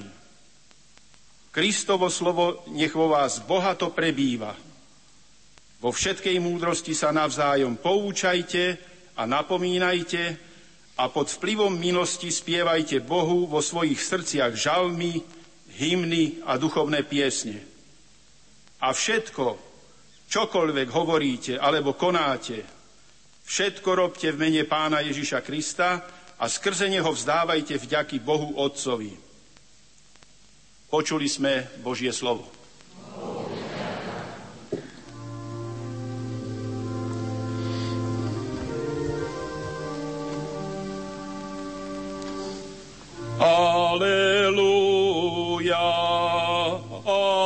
[1.51, 4.55] Kristovo slovo nech vo vás bohato prebýva.
[5.83, 8.79] Vo všetkej múdrosti sa navzájom poučajte
[9.19, 10.47] a napomínajte,
[10.95, 15.38] a pod vplyvom milosti spievajte Bohu vo svojich srdciach žalmy,
[15.79, 17.63] hymny a duchovné piesne.
[18.83, 19.59] A všetko,
[20.27, 22.67] čokoľvek hovoríte alebo konáte,
[23.47, 26.03] všetko robte v mene pána Ježiša Krista
[26.39, 29.15] a skrze neho vzdávajte vďaky Bohu Otcovi.
[30.91, 32.59] Počuli sme Božie slovo.
[45.69, 47.45] Aleluja, aleluja.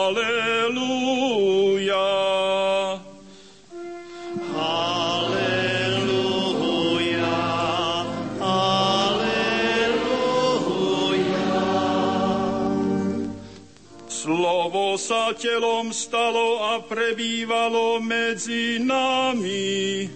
[14.06, 20.06] Slovo sa telom stalo a prebývalo medzi nami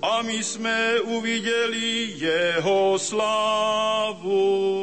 [0.00, 4.79] a my sme uvideli jeho slávu.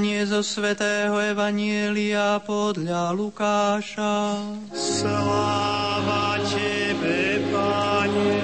[0.00, 4.40] Čítanie zo svätého Evanielia podľa Lukáša.
[4.72, 8.40] Sláva Tebe, Pane.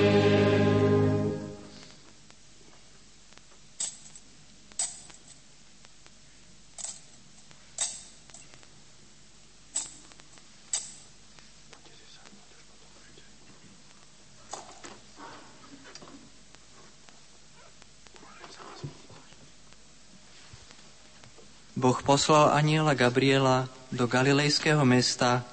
[21.77, 25.45] Boh poslal aniela Gabriela do galilejského mesta,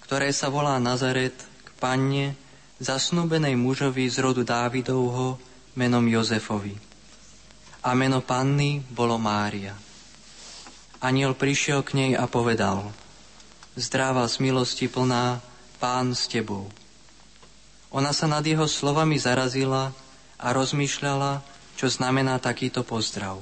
[0.00, 2.32] ktoré sa volá Nazaret, k panne,
[2.80, 5.36] zasnúbenej mužovi z rodu Dávidovho
[5.76, 6.72] menom Jozefovi.
[7.84, 9.76] A meno panny bolo Mária.
[11.04, 12.96] Aniel prišiel k nej a povedal,
[13.76, 15.44] zdráva z milosti plná,
[15.76, 16.72] pán s tebou.
[17.92, 19.92] Ona sa nad jeho slovami zarazila
[20.40, 21.44] a rozmýšľala,
[21.76, 23.36] čo znamená takýto pozdrav.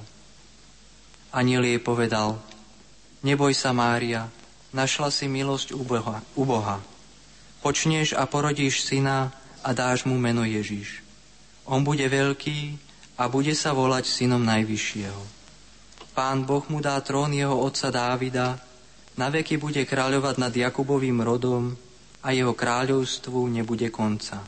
[1.30, 2.42] Aniel jej povedal,
[3.24, 4.28] neboj sa, Mária,
[4.70, 6.20] našla si milosť u Boha.
[6.36, 6.78] U Boha.
[7.64, 9.32] Počneš a porodíš syna
[9.64, 11.00] a dáš mu meno Ježiš.
[11.64, 12.76] On bude veľký
[13.16, 15.22] a bude sa volať synom Najvyššieho.
[16.12, 18.60] Pán Boh mu dá trón jeho otca Dávida,
[19.16, 21.74] na veky bude kráľovať nad Jakubovým rodom
[22.22, 24.42] a jeho kráľovstvu nebude konca.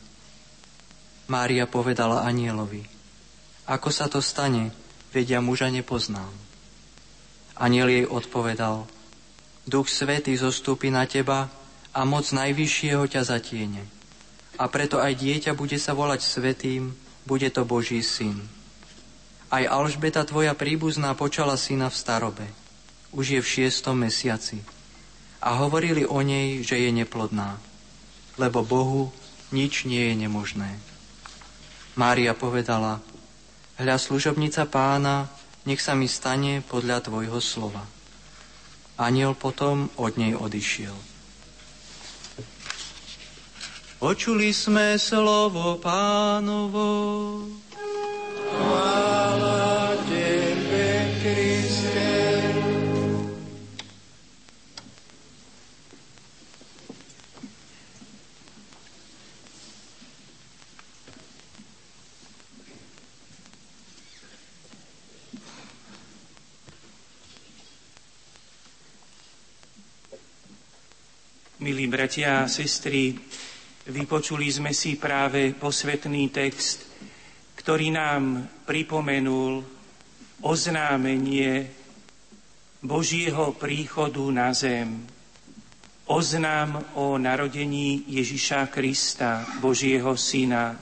[1.27, 2.87] Mária povedala anielovi,
[3.67, 4.71] ako sa to stane,
[5.11, 6.46] vedia muža nepoznám.
[7.57, 8.85] Aniel jej odpovedal,
[9.67, 11.51] Duch Svetý zostúpi na teba
[11.91, 13.83] a moc Najvyššieho ťa zatiene.
[14.61, 16.95] A preto aj dieťa bude sa volať Svetým,
[17.27, 18.47] bude to Boží syn.
[19.51, 22.47] Aj Alžbeta tvoja príbuzná počala syna v starobe.
[23.11, 24.63] Už je v šiestom mesiaci.
[25.43, 27.59] A hovorili o nej, že je neplodná.
[28.37, 29.11] Lebo Bohu
[29.51, 30.77] nič nie je nemožné.
[31.97, 33.01] Mária povedala,
[33.81, 35.33] hľa služobnica pána,
[35.67, 37.83] nech sa mi stane podľa tvojho slova.
[38.97, 40.95] Aniel potom od nej odišiel.
[44.01, 46.87] Počuli sme slovo pánovo.
[71.97, 73.17] Bratia a sestry,
[73.89, 76.85] vypočuli sme si práve posvetný text,
[77.57, 79.65] ktorý nám pripomenul
[80.45, 81.65] oznámenie
[82.85, 85.09] Božieho príchodu na zem.
[86.13, 90.77] Oznám o narodení Ježiša Krista, Božieho Syna.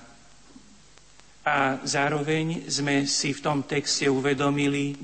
[1.47, 4.99] A zároveň sme si v tom texte uvedomili,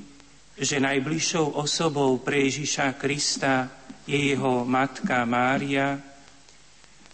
[0.61, 3.73] že najbližšou osobou pre Ježiša Krista
[4.05, 5.97] je jeho matka Mária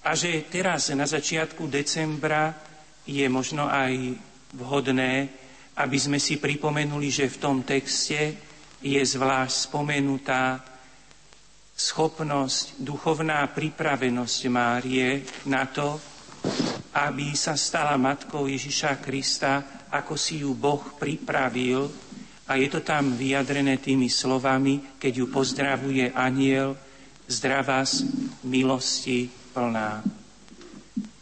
[0.02, 2.54] a že teraz na začiatku decembra
[3.06, 4.18] je možno aj
[4.54, 5.30] vhodné,
[5.78, 8.34] aby sme si pripomenuli, že v tom texte
[8.82, 10.62] je zvlášť spomenutá
[11.76, 16.00] schopnosť, duchovná pripravenosť Márie na to,
[16.96, 22.05] aby sa stala matkou Ježiša Krista, ako si ju Boh pripravil.
[22.46, 26.78] A je to tam vyjadrené tými slovami, keď ju pozdravuje aniel,
[27.26, 28.06] zdravás
[28.46, 30.06] milosti plná.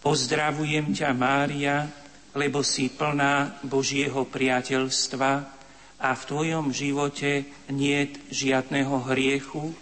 [0.05, 1.89] Pozdravujem ťa, Mária,
[2.37, 5.33] lebo si plná Božieho priateľstva
[5.97, 9.72] a v tvojom živote nie žiadného hriechu.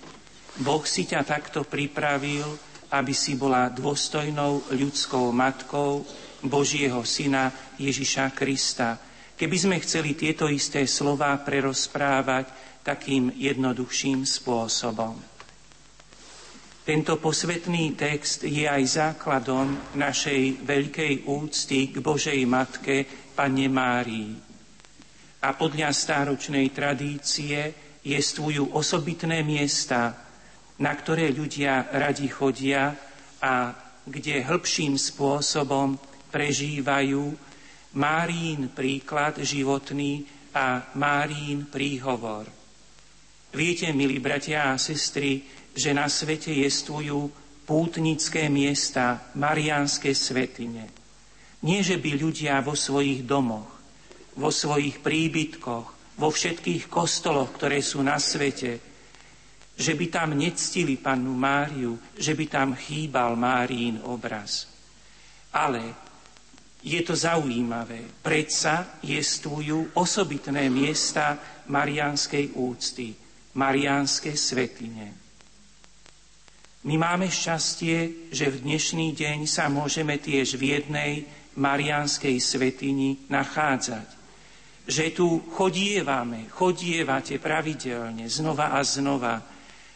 [0.62, 2.47] Boh si ťa takto pripravil,
[2.93, 6.07] aby si bola dôstojnou ľudskou matkou
[6.45, 9.01] Božieho Syna Ježiša Krista.
[9.43, 15.18] Keby sme chceli tieto isté slova prerozprávať takým jednoduchším spôsobom.
[16.86, 23.03] Tento posvetný text je aj základom našej veľkej úcty k Božej Matke,
[23.34, 24.30] Pane Márii.
[25.43, 27.74] A podľa stáročnej tradície
[28.07, 30.22] jestvujú osobitné miesta,
[30.78, 32.95] na ktoré ľudia radi chodia
[33.43, 33.74] a
[34.07, 35.99] kde hĺbším spôsobom
[36.30, 37.51] prežívajú
[37.93, 40.24] Márín príklad životný
[40.57, 42.49] a Márín príhovor.
[43.53, 45.45] Viete, milí bratia a sestry,
[45.76, 47.28] že na svete jestvujú
[47.68, 50.88] pútnické miesta, mariánske svetine.
[51.62, 53.68] Nie, že by ľudia vo svojich domoch,
[54.40, 55.86] vo svojich príbytkoch,
[56.16, 58.80] vo všetkých kostoloch, ktoré sú na svete,
[59.76, 64.68] že by tam nectili pannu Máriu, že by tam chýbal Márín obraz.
[65.53, 66.11] Ale
[66.83, 68.03] je to zaujímavé.
[68.20, 71.39] Predsa jestvujú osobitné miesta
[71.70, 73.14] mariánskej úcty,
[73.55, 75.14] mariánske svetine.
[76.83, 81.12] My máme šťastie, že v dnešný deň sa môžeme tiež v jednej
[81.55, 84.18] marianskej svetini nachádzať.
[84.83, 89.39] Že tu chodievame, chodievate pravidelne, znova a znova.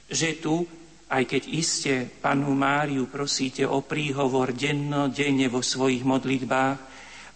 [0.07, 0.63] Že tu,
[1.07, 6.79] aj keď iste panu Máriu prosíte o príhovor denne vo svojich modlitbách,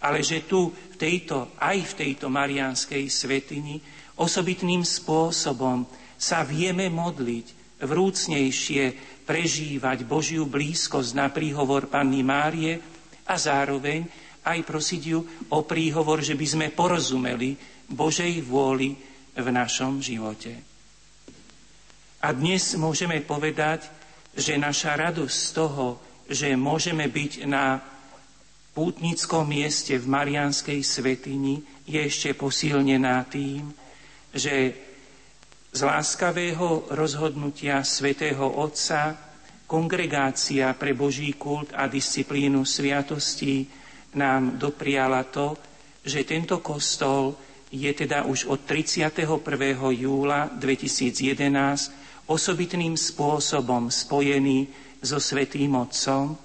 [0.03, 3.79] ale že tu v tejto, aj v tejto marianskej svetini
[4.19, 5.87] osobitným spôsobom
[6.19, 8.85] sa vieme modliť vrúcnejšie
[9.25, 12.77] prežívať Božiu blízkosť na príhovor Panny Márie
[13.25, 14.05] a zároveň
[14.45, 15.21] aj prosiť ju
[15.53, 17.55] o príhovor, že by sme porozumeli
[17.87, 18.97] Božej vôli
[19.37, 20.70] v našom živote.
[22.21, 23.89] A dnes môžeme povedať,
[24.37, 25.87] že naša radosť z toho,
[26.29, 27.81] že môžeme byť na
[28.77, 33.73] pútnickom mieste v Marianskej svetini, je ešte posilnená tým,
[34.31, 34.77] že
[35.73, 39.17] z láskavého rozhodnutia svätého Otca
[39.65, 43.65] kongregácia pre Boží kult a disciplínu sviatostí
[44.19, 45.55] nám dopriala to,
[46.05, 47.39] že tento kostol
[47.71, 49.31] je teda už od 31.
[49.95, 54.71] júla 2011 osobitným spôsobom spojený
[55.03, 56.39] so Svetým Otcom.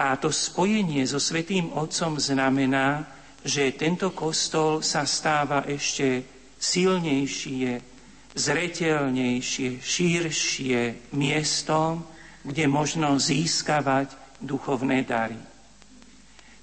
[0.00, 3.04] A to spojenie so Svetým Otcom znamená,
[3.44, 6.24] že tento kostol sa stáva ešte
[6.56, 7.90] silnejšie
[8.34, 10.78] zretelnejšie, širšie
[11.18, 12.06] miestom,
[12.46, 15.49] kde možno získavať duchovné dary.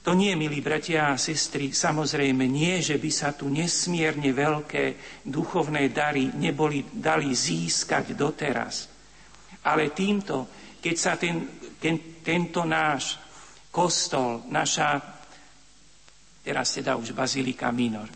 [0.07, 4.83] To nie, milí bratia a sestry, samozrejme nie, že by sa tu nesmierne veľké
[5.27, 8.87] duchovné dary neboli dali získať doteraz.
[9.67, 10.47] Ale týmto,
[10.79, 13.19] keď sa ten, ten, tento náš
[13.67, 14.95] kostol, naša,
[16.39, 18.07] teraz teda už Bazilika Minor,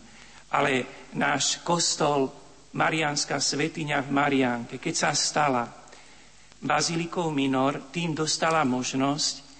[0.48, 2.32] ale náš kostol
[2.72, 5.68] Mariánska svetiňa v Mariánke, keď sa stala
[6.56, 9.51] bazilikou minor, tým dostala možnosť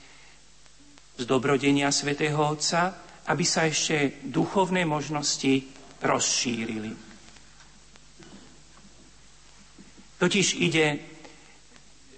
[1.16, 2.96] z dobrodenia svätého Otca,
[3.28, 5.62] aby sa ešte duchovné možnosti
[6.02, 6.90] rozšírili.
[10.18, 10.86] Totiž ide,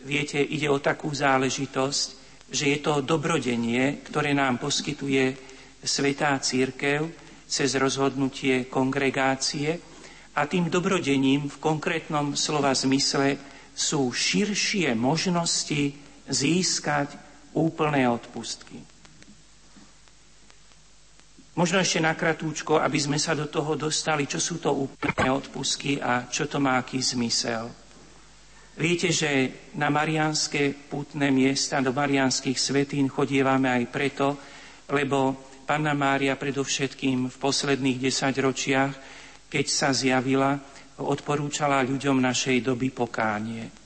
[0.04, 2.06] viete, ide o takú záležitosť,
[2.52, 5.32] že je to dobrodenie, ktoré nám poskytuje
[5.80, 7.08] Svetá Církev
[7.48, 9.80] cez rozhodnutie kongregácie
[10.36, 13.36] a tým dobrodením v konkrétnom slova zmysle
[13.72, 15.92] sú širšie možnosti
[16.28, 17.08] získať
[17.54, 18.94] úplné odpustky.
[21.54, 26.26] Možno ešte nakratúčko, aby sme sa do toho dostali, čo sú to úplné odpustky a
[26.26, 27.70] čo to má aký zmysel.
[28.74, 29.30] Viete, že
[29.78, 34.34] na marianské putné miesta, do marianských svetín chodievame aj preto,
[34.90, 38.92] lebo Panna Mária predovšetkým v posledných desaťročiach,
[39.46, 40.58] keď sa zjavila,
[40.98, 43.83] odporúčala ľuďom našej doby pokánie.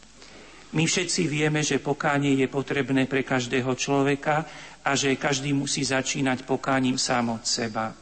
[0.68, 4.44] My všetci vieme, že pokánie je potrebné pre každého človeka
[4.84, 7.96] a že každý musí začínať pokáním sám od seba.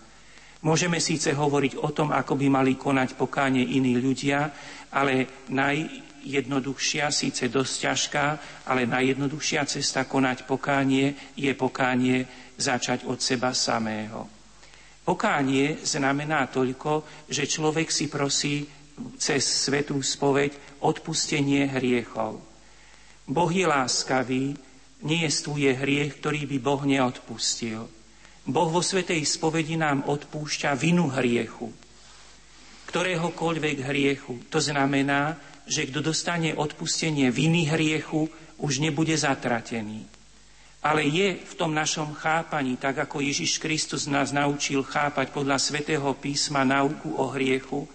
[0.66, 4.50] Môžeme síce hovoriť o tom, ako by mali konať pokánie iní ľudia,
[4.90, 8.26] ale najjednoduchšia, síce dosť ťažká,
[8.66, 12.26] ale najjednoduchšia cesta konať pokánie je pokánie
[12.58, 14.26] začať od seba samého.
[15.06, 18.66] Pokánie znamená toľko, že človek si prosí
[19.22, 22.55] cez svetú spoveď odpustenie hriechov.
[23.26, 24.54] Boh je láskavý,
[25.02, 27.90] nejestvuje hriech, ktorý by Boh neodpustil.
[28.46, 31.74] Boh vo Svetej spovedi nám odpúšťa vinu hriechu.
[32.86, 34.46] Ktoréhokoľvek hriechu.
[34.54, 35.34] To znamená,
[35.66, 38.30] že kto dostane odpustenie viny hriechu,
[38.62, 40.06] už nebude zatratený.
[40.86, 46.06] Ale je v tom našom chápaní, tak ako Ježiš Kristus nás naučil chápať podľa svätého
[46.14, 47.90] písma nauku o hriechu,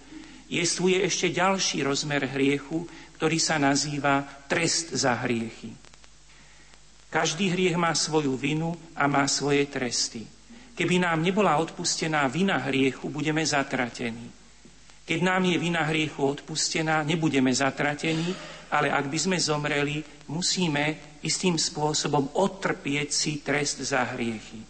[0.52, 2.84] jestvuje ešte ďalší rozmer hriechu,
[3.22, 5.70] ktorý sa nazýva trest za hriechy.
[7.06, 10.26] Každý hriech má svoju vinu a má svoje tresty.
[10.74, 14.26] Keby nám nebola odpustená vina hriechu, budeme zatratení.
[15.06, 18.34] Keď nám je vina hriechu odpustená, nebudeme zatratení,
[18.74, 24.66] ale ak by sme zomreli, musíme istým spôsobom odtrpieť si trest za hriechy.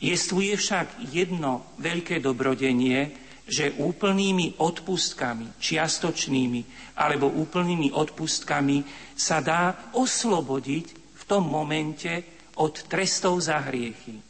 [0.00, 8.84] Jestvuje však jedno veľké dobrodenie, že úplnými odpustkami, čiastočnými alebo úplnými odpustkami
[9.16, 10.86] sa dá oslobodiť
[11.16, 14.20] v tom momente od trestov za hriechy.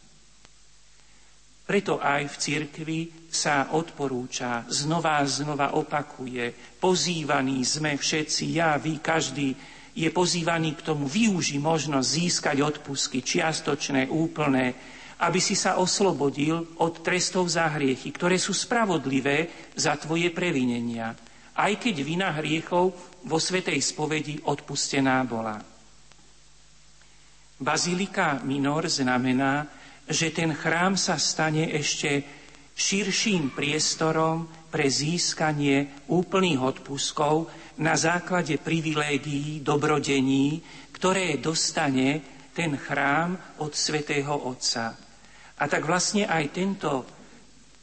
[1.69, 9.05] Preto aj v cirkvi sa odporúča, znova a znova opakuje, pozývaní sme všetci, ja, vy,
[9.05, 9.53] každý
[9.99, 14.73] je pozývaný k tomu, využi možnosť získať odpustky čiastočné, úplné,
[15.19, 21.11] aby si sa oslobodil od trestov za hriechy, ktoré sú spravodlivé za tvoje previnenia,
[21.59, 22.95] aj keď vina hriechov
[23.27, 25.59] vo Svetej spovedi odpustená bola.
[27.59, 29.67] Bazilika minor znamená,
[30.07, 32.23] že ten chrám sa stane ešte
[32.79, 37.51] širším priestorom pre získanie úplných odpuskov
[37.83, 40.63] na základe privilégií, dobrodení,
[40.95, 42.23] ktoré dostane
[42.55, 45.08] ten chrám od svätého Otca.
[45.59, 46.91] A tak vlastne aj tento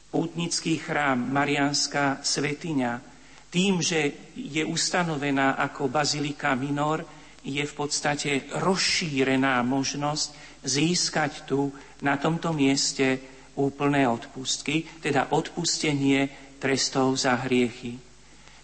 [0.08, 2.92] pútnický chrám, Marianská svetiňa,
[3.52, 7.04] tým, že je ustanovená ako bazilika minor,
[7.46, 11.70] je v podstate rozšírená možnosť získať tu
[12.02, 13.22] na tomto mieste
[13.54, 17.96] úplné odpustky, teda odpustenie trestov za hriechy.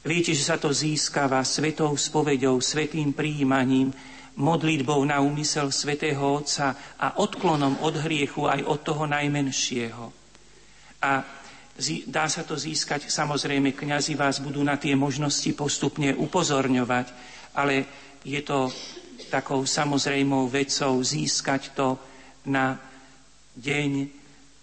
[0.03, 3.95] Viete, že sa to získava svetou spovedou, svetým príjmaním,
[4.37, 10.05] modlitbou na úmysel svätého Otca a odklonom od hriechu aj od toho najmenšieho.
[11.03, 11.21] A
[12.09, 17.07] dá sa to získať, samozrejme, kňazi vás budú na tie možnosti postupne upozorňovať,
[17.59, 17.75] ale
[18.25, 18.73] je to
[19.29, 21.97] takou samozrejmou vecou získať to
[22.49, 22.77] na
[23.57, 23.91] deň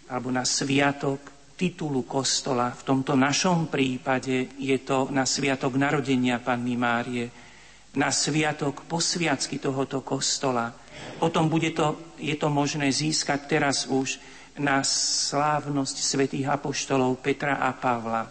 [0.09, 1.21] alebo na sviatok
[1.59, 2.71] titulu kostola.
[2.71, 7.48] V tomto našom prípade je to na sviatok narodenia Panny Márie,
[7.97, 10.69] na sviatok posviacky tohoto kostola.
[11.17, 14.21] Potom bude to, je to možné získať teraz už
[14.59, 18.27] na slávnosť svätých apoštolov Petra a Pavla.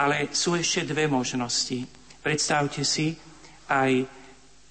[0.00, 1.84] Ale sú ešte dve možnosti.
[2.24, 3.12] Predstavte si
[3.68, 4.08] aj,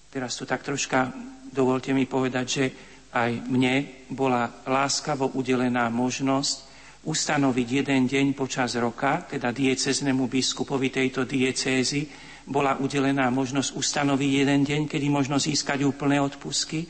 [0.10, 1.14] teraz tu tak troška
[1.54, 2.66] dovolte mi povedať, že
[3.14, 6.69] aj mne bola láskavo udelená možnosť
[7.06, 12.04] ustanoviť jeden deň počas roka, teda dieceznému biskupovi tejto diecézy,
[12.50, 16.84] bola udelená možnosť ustanoviť jeden deň, kedy možno získať úplné odpusky.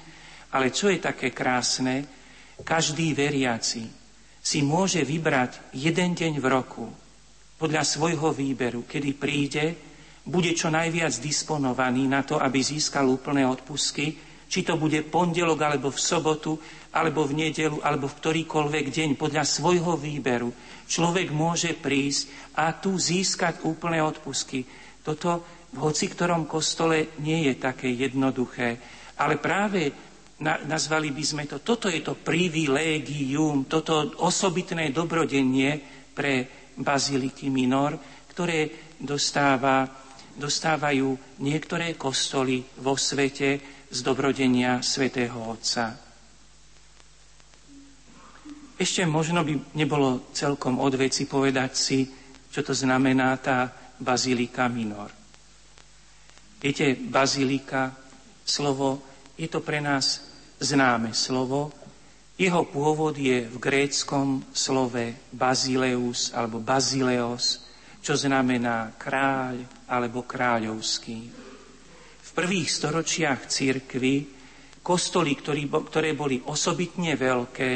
[0.55, 2.07] Ale čo je také krásne,
[2.65, 3.85] každý veriaci
[4.39, 6.87] si môže vybrať jeden deň v roku
[7.59, 9.65] podľa svojho výberu, kedy príde,
[10.23, 15.93] bude čo najviac disponovaný na to, aby získal úplné odpusky, či to bude pondelok, alebo
[15.93, 16.57] v sobotu,
[16.89, 20.49] alebo v nedelu, alebo v ktorýkoľvek deň, podľa svojho výberu.
[20.89, 24.65] Človek môže prísť a tu získať úplné odpusky.
[25.05, 28.81] Toto v hoci ktorom kostole nie je také jednoduché.
[29.21, 29.93] Ale práve
[30.41, 35.77] nazvali by sme to, toto je to privilégium, toto osobitné dobrodenie
[36.15, 36.47] pre
[36.79, 37.99] baziliky minor,
[38.31, 39.83] ktoré dostáva,
[40.39, 45.97] dostávajú niektoré kostoly vo svete z dobrodenia svätého Otca.
[48.79, 52.07] Ešte možno by nebolo celkom od veci povedať si,
[52.47, 53.67] čo to znamená tá
[53.99, 55.11] bazilika minor.
[56.61, 57.91] Viete, bazilika,
[58.45, 59.03] slovo,
[59.35, 60.23] je to pre nás
[60.59, 61.71] známe slovo.
[62.39, 67.63] Jeho pôvod je v gréckom slove bazileus alebo bazileos,
[67.99, 69.59] čo znamená kráľ
[69.91, 71.48] alebo kráľovský.
[72.39, 74.15] Prvých storočiach církvy
[74.79, 77.73] kostoly, ktoré boli osobitne veľké,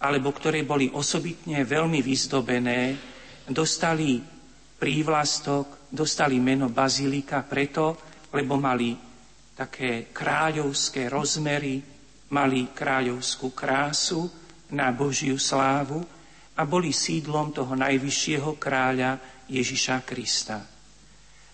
[0.00, 2.96] alebo ktoré boli osobitne veľmi vyzdobené,
[3.44, 4.16] dostali
[4.80, 8.00] prívlastok, dostali meno bazilika preto,
[8.32, 8.96] lebo mali
[9.52, 11.84] také kráľovské rozmery,
[12.32, 14.24] mali kráľovskú krásu
[14.72, 16.00] na Božiu slávu
[16.56, 20.79] a boli sídlom toho najvyššieho kráľa Ježiša Krista.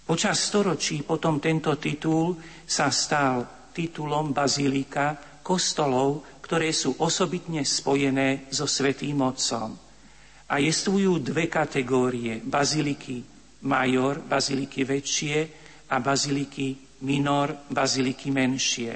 [0.07, 3.42] Počas storočí potom tento titul sa stal
[3.74, 9.74] titulom bazilika kostolov, ktoré sú osobitne spojené so Svetým Otcom.
[10.46, 13.18] A jestvujú dve kategórie, baziliky
[13.66, 15.36] major, baziliky väčšie
[15.90, 18.92] a baziliky minor, baziliky menšie.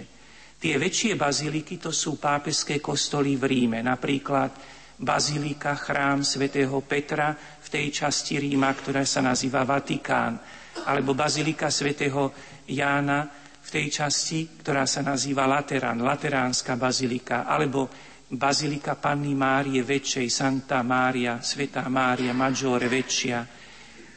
[0.63, 4.55] Tie väčšie baziliky to sú pápeské kostoly v Ríme, napríklad
[4.95, 10.39] bazilika, chrám svätého Petra v tej časti Ríma, ktorá sa nazýva Vatikán,
[10.87, 12.33] alebo bazilika svätého
[12.71, 13.27] Jána
[13.61, 17.91] v tej časti, ktorá sa nazýva Laterán, Lateránska bazilika, alebo
[18.31, 23.43] Bazilika Panny Márie Väčšej, Santa Mária, Svetá Mária, Maggiore Väčšia.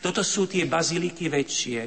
[0.03, 1.79] Toto sú tie baziliky väčšie,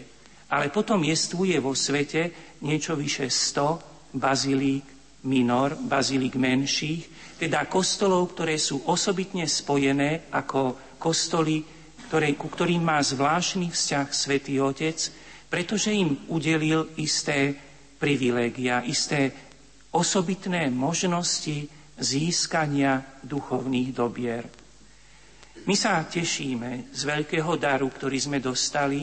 [0.51, 4.87] ale potom jestvuje vo svete niečo vyše 100 bazilík
[5.29, 11.76] minor, bazilík menších, teda kostolov, ktoré sú osobitne spojené ako kostoly,
[12.07, 14.99] ktoré, ku ktorým má zvláštny vzťah Svetý Otec,
[15.51, 17.55] pretože im udelil isté
[17.99, 19.33] privilégia, isté
[19.91, 24.45] osobitné možnosti získania duchovných dobier.
[25.67, 29.03] My sa tešíme z veľkého daru, ktorý sme dostali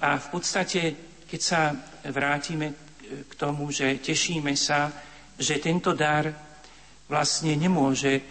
[0.00, 0.80] a v podstate,
[1.26, 1.74] keď sa
[2.06, 2.72] vrátime
[3.26, 4.88] k tomu, že tešíme sa,
[5.36, 6.30] že tento dar
[7.10, 8.22] vlastne nemôže,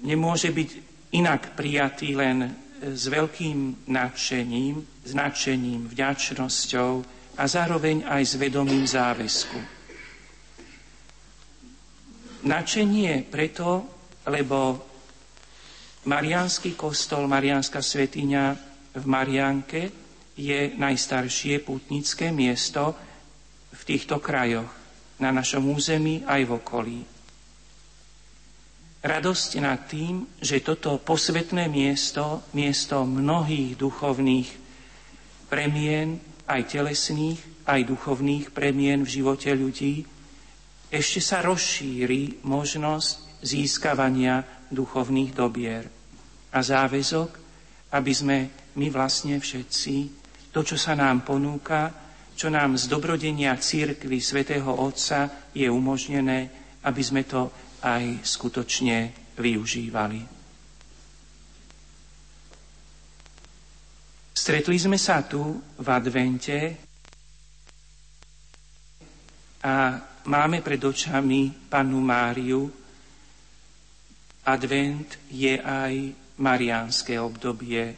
[0.00, 0.70] nemôže byť
[1.14, 2.50] inak prijatý len
[2.82, 6.92] s veľkým nadšením, značením, vďačnosťou
[7.36, 9.58] a zároveň aj s vedomým záväzku.
[12.46, 13.86] Načenie preto,
[14.28, 14.78] lebo
[16.06, 18.44] Mariánsky kostol, Mariánska svetiňa
[18.94, 19.82] v Mariánke
[20.38, 22.94] je najstaršie putnické miesto
[23.74, 24.70] v týchto krajoch,
[25.16, 27.15] na našom území aj v okolí
[29.06, 34.48] radosť nad tým, že toto posvetné miesto, miesto mnohých duchovných
[35.46, 36.18] premien,
[36.50, 40.06] aj telesných, aj duchovných premien v živote ľudí,
[40.90, 45.86] ešte sa rozšíri možnosť získavania duchovných dobier.
[46.54, 47.30] A záväzok,
[47.94, 48.38] aby sme
[48.78, 49.96] my vlastne všetci
[50.54, 51.90] to, čo sa nám ponúka,
[52.36, 56.48] čo nám z dobrodenia církvy svätého Otca je umožnené,
[56.84, 57.48] aby sme to
[57.82, 60.36] aj skutočne využívali.
[64.36, 66.58] Stretli sme sa tu v advente
[69.66, 69.98] a
[70.30, 72.70] máme pred očami Pannu Máriu.
[74.46, 75.94] Advent je aj
[76.38, 77.90] mariánske obdobie.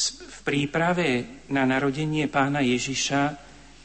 [0.00, 3.22] V príprave na narodenie pána Ježiša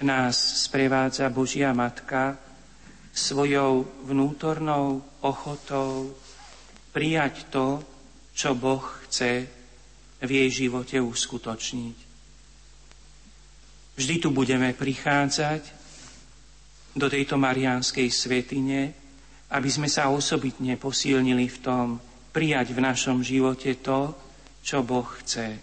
[0.08, 2.45] nás sprevádza Božia Matka,
[3.16, 6.12] svojou vnútornou ochotou
[6.92, 7.80] prijať to,
[8.36, 9.48] čo Boh chce
[10.20, 11.98] v jej živote uskutočniť.
[13.96, 15.64] Vždy tu budeme prichádzať
[16.96, 18.92] do tejto mariánskej svetine,
[19.56, 21.88] aby sme sa osobitne posilnili v tom
[22.36, 24.12] prijať v našom živote to,
[24.60, 25.56] čo Boh chce.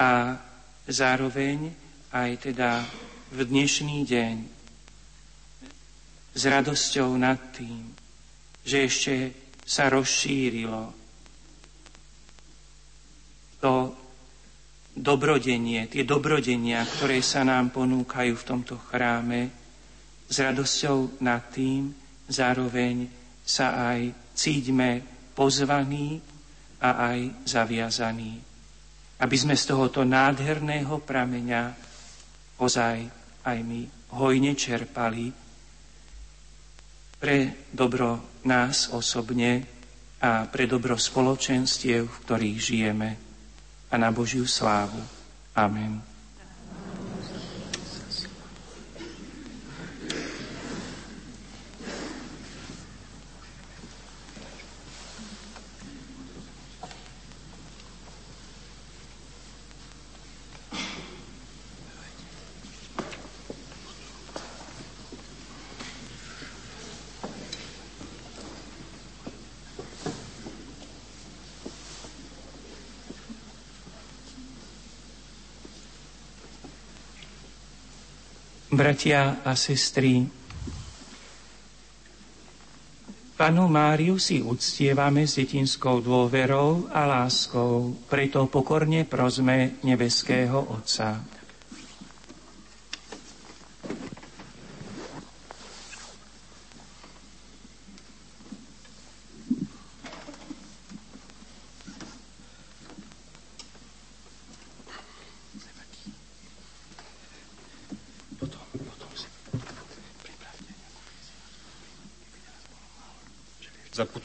[0.00, 0.40] A
[0.88, 1.68] zároveň
[2.16, 2.80] aj teda
[3.36, 4.59] v dnešný deň
[6.30, 7.90] s radosťou nad tým,
[8.62, 9.14] že ešte
[9.66, 11.00] sa rozšírilo
[13.60, 13.92] to
[14.96, 19.52] dobrodenie, tie dobrodenia, ktoré sa nám ponúkajú v tomto chráme,
[20.30, 21.92] s radosťou nad tým
[22.30, 23.10] zároveň
[23.42, 25.02] sa aj cíťme
[25.34, 26.22] pozvaní
[26.80, 28.38] a aj zaviazaní.
[29.20, 31.62] Aby sme z tohoto nádherného prameňa
[32.62, 32.96] ozaj
[33.44, 33.84] aj my
[34.16, 35.28] hojne čerpali
[37.20, 39.68] pre dobro nás osobne
[40.24, 43.10] a pre dobro spoločenstiev, v ktorých žijeme
[43.92, 45.00] a na Božiu slávu.
[45.52, 46.09] Amen.
[78.80, 80.24] Bratia a sestry,
[83.36, 91.20] Panu Máriu si uctievame s detinskou dôverou a láskou, preto pokorne prosme nebeského Otca.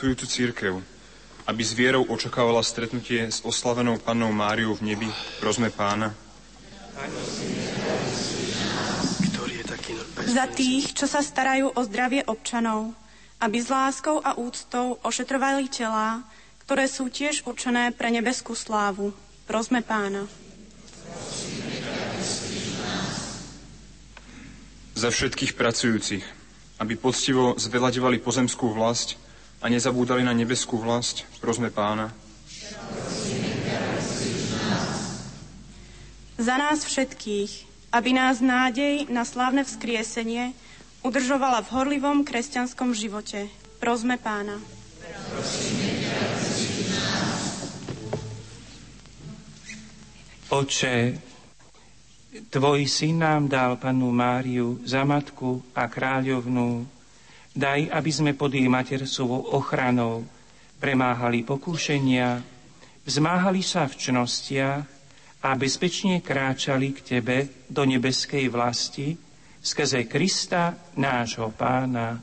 [0.06, 0.74] Putujúcu církev,
[1.50, 5.10] aby s vierou očakávala stretnutie s oslavenou pannou Máriou v nebi,
[5.42, 6.14] prosme pána.
[10.30, 12.94] Za tých, čo sa starajú o zdravie občanov,
[13.42, 16.22] aby s láskou a úctou ošetrovali telá,
[16.70, 19.10] ktoré sú tiež určené pre nebeskú slávu.
[19.50, 20.30] Prosme pána.
[24.94, 26.22] Za všetkých pracujúcich,
[26.78, 29.26] aby poctivo zveľadevali pozemskú vlast
[29.66, 31.26] a nezabúdali na nebeskú vlast.
[31.42, 32.14] Prosme pána.
[36.38, 40.54] Za nás všetkých, aby nás nádej na slávne vzkriesenie
[41.02, 43.50] udržovala v horlivom kresťanskom živote.
[43.82, 44.62] Prosme pána.
[50.54, 51.18] Oče,
[52.36, 56.84] Tvoj syn nám dal panu Máriu za matku a kráľovnú
[57.56, 60.28] Daj, aby sme pod jej matersovou ochranou
[60.76, 62.44] premáhali pokúšenia,
[63.08, 64.84] vzmáhali sa v čnostiach
[65.40, 69.16] a bezpečne kráčali k Tebe do nebeskej vlasti
[69.66, 72.22] skrze Krista, nášho pána.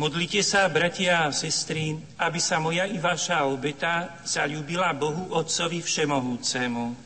[0.00, 6.96] Modlite sa, bratia a sestry, aby sa moja i vaša obeta zalúbila Bohu Otcovi Všemohúcemu.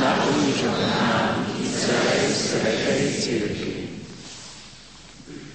[0.00, 0.12] Na.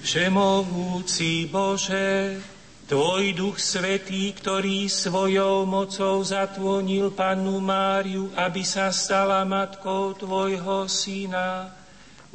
[0.06, 2.38] Všemohúci Bože,
[2.84, 11.72] Tvoj duch svetý, ktorý svojou mocou zatvonil pannu Máriu, aby sa stala matkou Tvojho syna,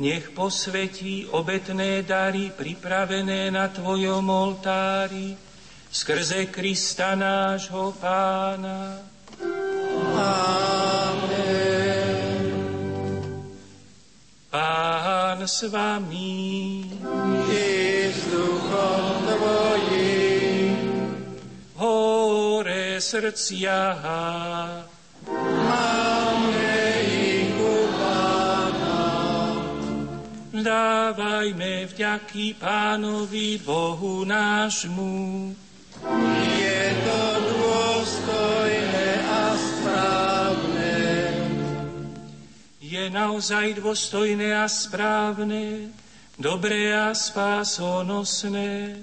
[0.02, 5.38] nech posvetí obetné dary pripravené na Tvojom oltári,
[5.94, 9.06] skrze Krista nášho Pána.
[10.18, 11.70] Amen.
[14.50, 16.99] Pán s vami.
[21.80, 23.80] Hore srdcia.
[25.32, 26.76] Máme
[27.08, 29.04] ich u Pána.
[30.52, 35.56] Dávajme vďaky Pánovi Bohu nášmu.
[36.60, 40.96] Je to dôstojné a správne.
[42.84, 45.96] Je naozaj dôstojné a správne,
[46.36, 49.00] dobré a spásonosné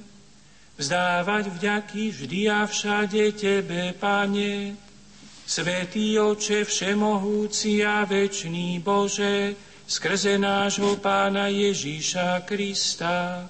[0.77, 4.77] vzdávať vďaky vždy a všade Tebe, Pane,
[5.49, 9.57] Svetý Oče, Všemohúci a Večný Bože,
[9.89, 13.49] skrze nášho Pána Ježíša Krista.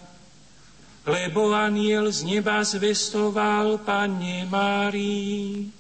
[1.07, 5.71] Lebo aniel z neba zvestoval Panne Márii,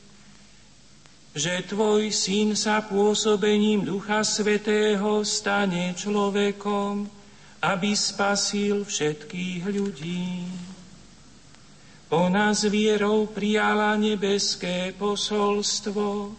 [1.36, 7.04] že Tvoj Syn sa pôsobením Ducha Svetého stane človekom,
[7.60, 10.48] aby spasil všetkých ľudí.
[12.06, 16.38] Ona s vierou prijala nebeské posolstvo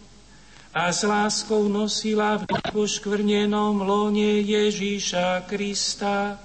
[0.72, 6.40] a s láskou nosila v poškvrnenom lone Ježíša Krista,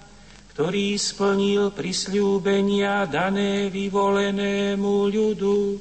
[0.51, 5.79] ktorý splnil prisľúbenia dané vyvolenému ľudu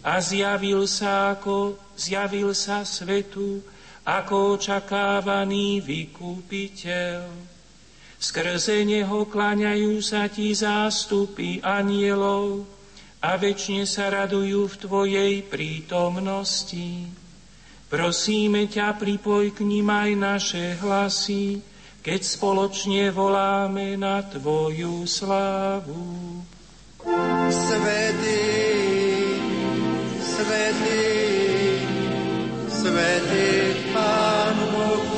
[0.00, 3.60] a zjavil sa, ako, zjavil sa svetu
[4.08, 7.20] ako očakávaný vykúpiteľ.
[8.16, 12.77] Skrze neho klaňajú sa ti zástupy anielov,
[13.18, 17.10] a väčšine sa radujú v Tvojej prítomnosti.
[17.90, 21.58] Prosíme ťa, pripoj k ním aj naše hlasy,
[22.04, 26.38] keď spoločne voláme na Tvoju slávu.
[27.48, 28.44] Svetý,
[30.22, 31.06] svetý,
[32.70, 33.48] svetý
[33.90, 35.17] Pán Boh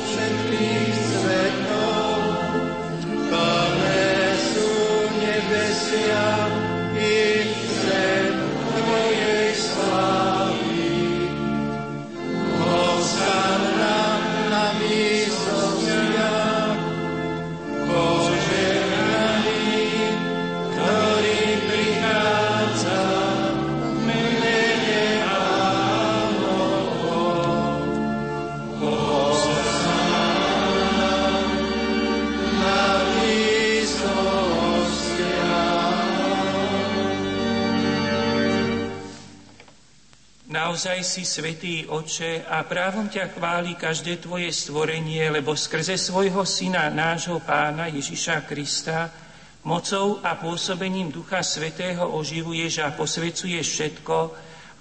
[40.81, 46.89] Naozaj si svetý oče a právom ťa chváli každé tvoje stvorenie, lebo skrze svojho syna,
[46.89, 49.13] nášho pána Ježiša Krista,
[49.61, 54.17] mocou a pôsobením Ducha Svetého oživuješ a posvecuješ všetko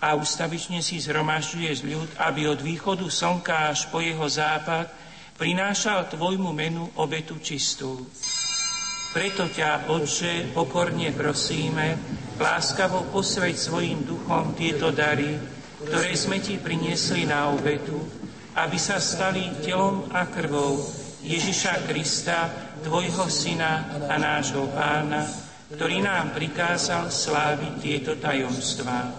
[0.01, 4.89] a ustavične si zhromažďuješ ľud, aby od východu slnka až po jeho západ
[5.37, 8.09] prinášal tvojmu menu obetu čistú.
[9.13, 12.01] Preto ťa, Otče, pokorne prosíme,
[12.41, 17.97] láskavo posveď svojim duchom tieto dary, ktoré sme ti priniesli na obetu,
[18.57, 20.77] aby sa stali telom a krvou
[21.25, 22.49] Ježiša Krista,
[22.81, 25.25] Tvojho Syna a nášho Pána,
[25.71, 29.13] ktorý nám prikázal sláviť tieto tajomstvá.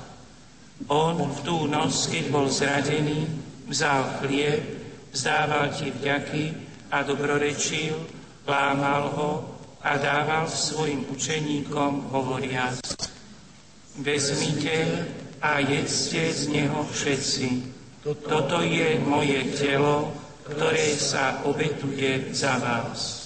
[0.90, 3.30] On v tú noc, keď bol zradený,
[3.70, 4.62] vzal chlieb,
[5.14, 6.46] vzdával ti vďaky
[6.90, 7.96] a dobrorečil,
[8.50, 9.32] lámal ho
[9.86, 12.82] a dával svojim učeníkom hovoriac.
[14.02, 15.06] Vezmite
[15.42, 17.48] a jedzte z neho všetci.
[18.06, 20.14] Toto je moje telo,
[20.46, 23.22] ktoré sa obetuje za vás.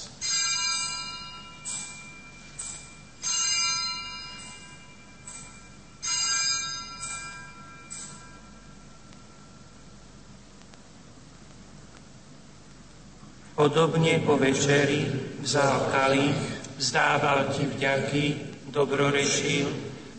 [13.56, 15.08] Podobne po večeri
[15.40, 16.40] vzal kalich,
[16.76, 18.26] vzdával ti vďaky,
[18.72, 19.95] dobrorečil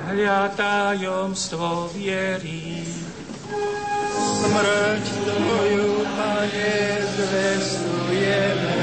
[0.00, 2.80] Hľa tajomstvo viery.
[4.40, 8.80] Smrť Tvoju, Pane, zvestujeme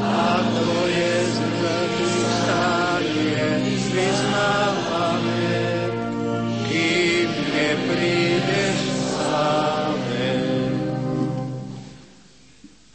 [0.00, 3.44] a Tvoje zmrtvý stanie
[3.92, 5.52] vyznávame,
[6.64, 8.80] kým neprídeš.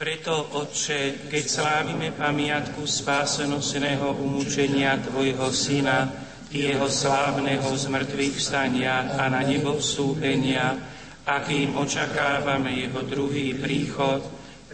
[0.01, 6.09] Preto, Otče, keď slávime pamiatku spásonosného umúčenia Tvojho Syna,
[6.51, 10.75] jeho slávneho zmrtvých vstania a na nebo vstúpenia,
[11.23, 14.19] akým očakávame jeho druhý príchod,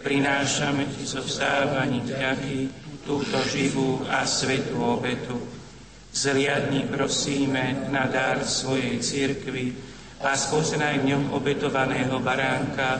[0.02, 2.56] prinášame ti so vstávaním vďaky
[3.06, 5.38] túto živú a svetú obetu.
[6.10, 9.70] Zriadni prosíme na dar svojej cirkvi
[10.18, 12.98] a spoznaj v ňom obetovaného baránka,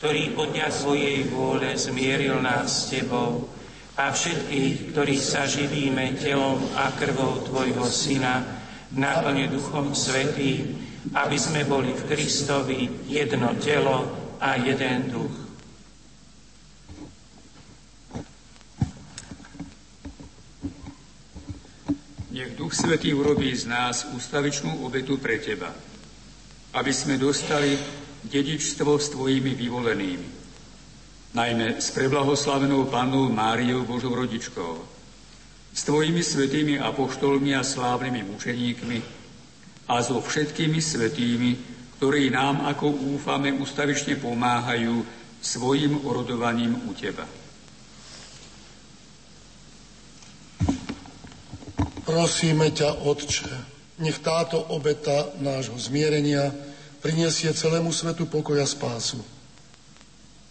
[0.00, 3.52] ktorý podľa svojej vôle zmieril nás s Tebou,
[3.94, 8.42] a všetkých, ktorí sa živíme telom a krvou Tvojho Syna,
[8.90, 10.82] naplne Duchom Svetým,
[11.14, 14.10] aby sme boli v Kristovi jedno telo
[14.42, 15.34] a jeden duch.
[22.34, 25.70] Nech Duch Svetý urobí z nás ústavičnú obetu pre Teba,
[26.74, 27.78] aby sme dostali
[28.26, 30.33] dedičstvo s Tvojimi vyvolenými
[31.34, 34.78] najmä s preblahoslavenou Pannou Máriou Božou rodičkou,
[35.74, 38.98] s tvojimi svetými apoštolmi a slávnymi mučeníkmi
[39.90, 41.50] a so všetkými svetými,
[41.98, 45.02] ktorí nám, ako úfame, ustavične pomáhajú
[45.42, 47.26] svojim orodovaním u Teba.
[52.06, 53.50] Prosíme ťa, Otče,
[53.98, 56.54] nech táto obeta nášho zmierenia
[57.02, 59.33] prinesie celému svetu pokoja spásu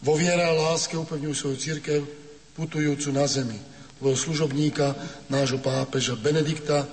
[0.03, 2.01] vo viere a láske upevňujú svoju církev,
[2.59, 3.55] putujúcu na zemi,
[3.97, 4.91] tvojho služobníka,
[5.31, 6.84] nášho pápeža Benedikta,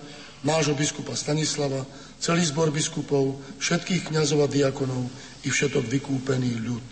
[0.46, 1.82] nášho biskupa Stanislava,
[2.22, 5.10] celý zbor biskupov, všetkých kňazov a diakonov
[5.42, 6.86] i všetok vykúpený ľud.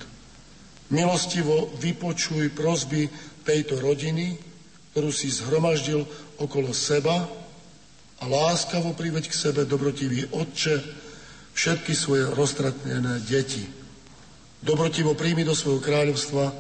[0.91, 3.07] Milostivo vypočuj prosby
[3.47, 4.35] tejto rodiny,
[4.93, 6.03] ktorú si zhromaždil
[6.43, 7.15] okolo seba
[8.19, 10.83] a láskavo priveď k sebe dobrotivý Otče
[11.55, 13.78] všetky svoje roztratnené deti
[14.59, 16.51] Dobrotivo príjmi do svojho kráľovstva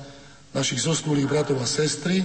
[0.55, 2.23] našich zosnulých bratov a sestry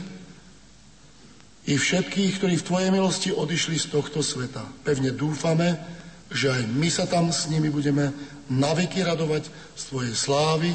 [1.64, 4.62] i všetkých, ktorí v Tvojej milosti odišli z tohto sveta.
[4.84, 5.80] Pevne dúfame,
[6.30, 8.12] že aj my sa tam s nimi budeme
[8.52, 10.70] naveky radovať z Tvojej slávy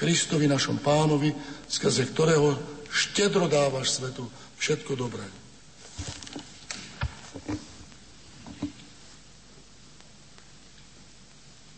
[0.00, 1.36] Kristovi našom pánovi,
[1.68, 2.56] skrze ktorého
[2.88, 4.24] štedro dávaš svetu
[4.56, 5.24] všetko dobré.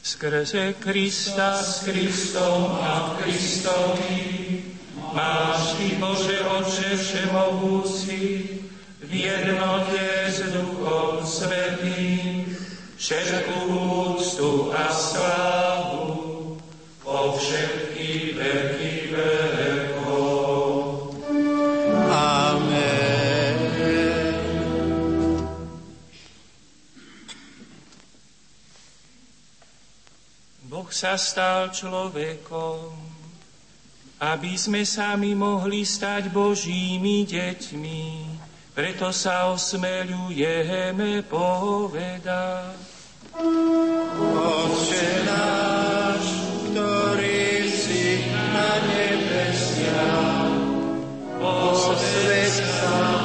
[0.03, 4.19] Skrze Krista s Kristom a v Kristovi.
[5.15, 8.21] Máš Ty, Bože Oče Všemohúci,
[8.99, 12.51] v jednote s Duchom Svetým,
[12.99, 13.59] všetkú
[14.19, 15.62] úctu a slávu
[30.93, 32.93] sa stal človekom,
[34.21, 38.05] aby sme sami mohli stať Božími deťmi.
[38.77, 42.77] Preto sa osmeľujeme povedať.
[44.23, 46.25] Otče náš,
[46.69, 50.53] ktorý si na nebesiach,
[51.41, 53.23] posvedť sa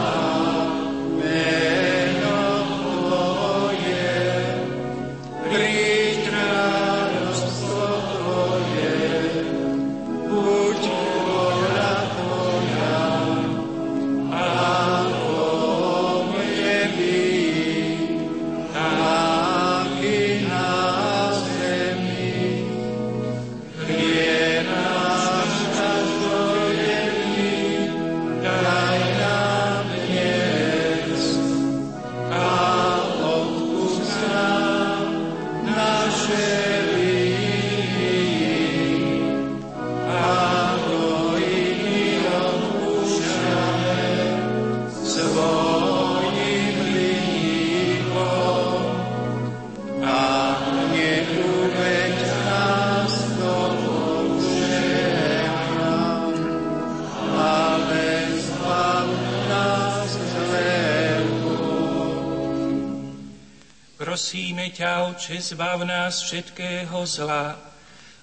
[65.27, 67.59] Oče, zbav nás všetkého zla,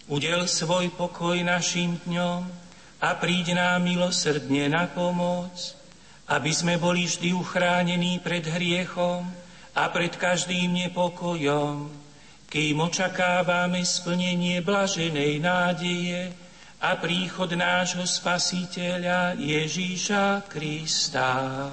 [0.08, 2.48] udel svoj pokoj našim dňom
[2.96, 5.52] a príď nám milosrdne na pomoc,
[6.32, 9.20] aby sme boli vždy uchránení pred hriechom
[9.76, 11.92] a pred každým nepokojom,
[12.48, 16.32] kým očakávame splnenie blaženej nádeje
[16.80, 21.68] a príchod nášho Spasiteľa Ježíša Krista.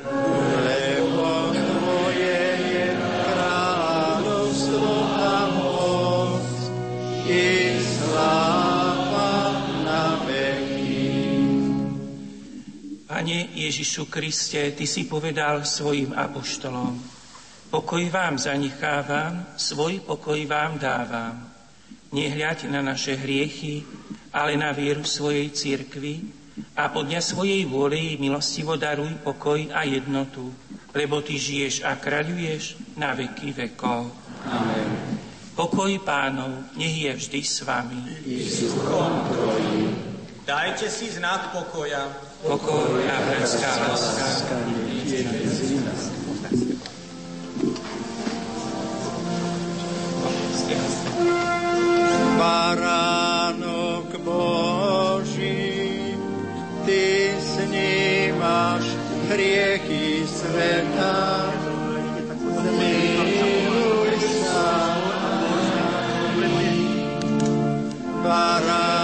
[0.00, 0.25] Lebo
[13.26, 16.94] Pane Ježišu Kriste, Ty si povedal svojim apoštolom,
[17.74, 21.34] Pokoj vám zanechávam, svoj pokoj vám dávam.
[22.14, 23.82] Nehľaď na naše hriechy,
[24.30, 26.22] ale na vieru svojej cirkvi
[26.78, 30.46] a podľa svojej vôle milostivo daruj pokoj a jednotu,
[30.94, 34.06] lebo Ty žiješ a kráľuješ na veky vekov.
[34.46, 35.18] Amen.
[35.58, 38.06] Pokoj pánov, nech je vždy s vami.
[40.46, 42.06] Dajte si znak pokoja.
[42.46, 44.54] Pokoj a bratrská láska.
[52.38, 56.14] Baránok Boží,
[56.86, 58.84] Ty snímaš
[59.26, 61.50] hriechy sveta,
[62.62, 64.14] zmiluj
[64.46, 64.70] sa.
[68.22, 68.95] Baránok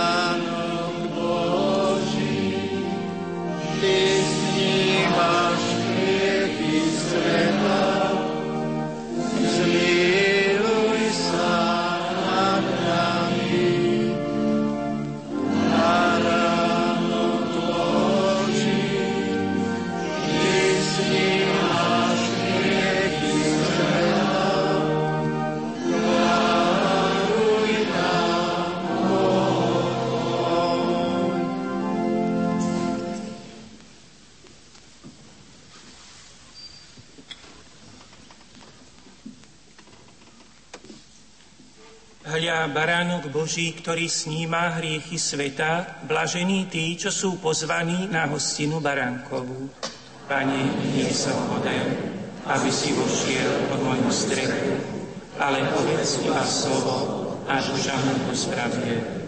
[42.43, 49.71] Hľa, baránok Boží, ktorý sníma hriechy sveta, blažení tí, čo sú pozvaní na hostinu baránkovú.
[50.27, 51.87] Pane, nie som hoden,
[52.43, 54.75] aby si vošiel pod moju strechu,
[55.39, 59.22] ale povedz iba slovo a duša mu pospravie.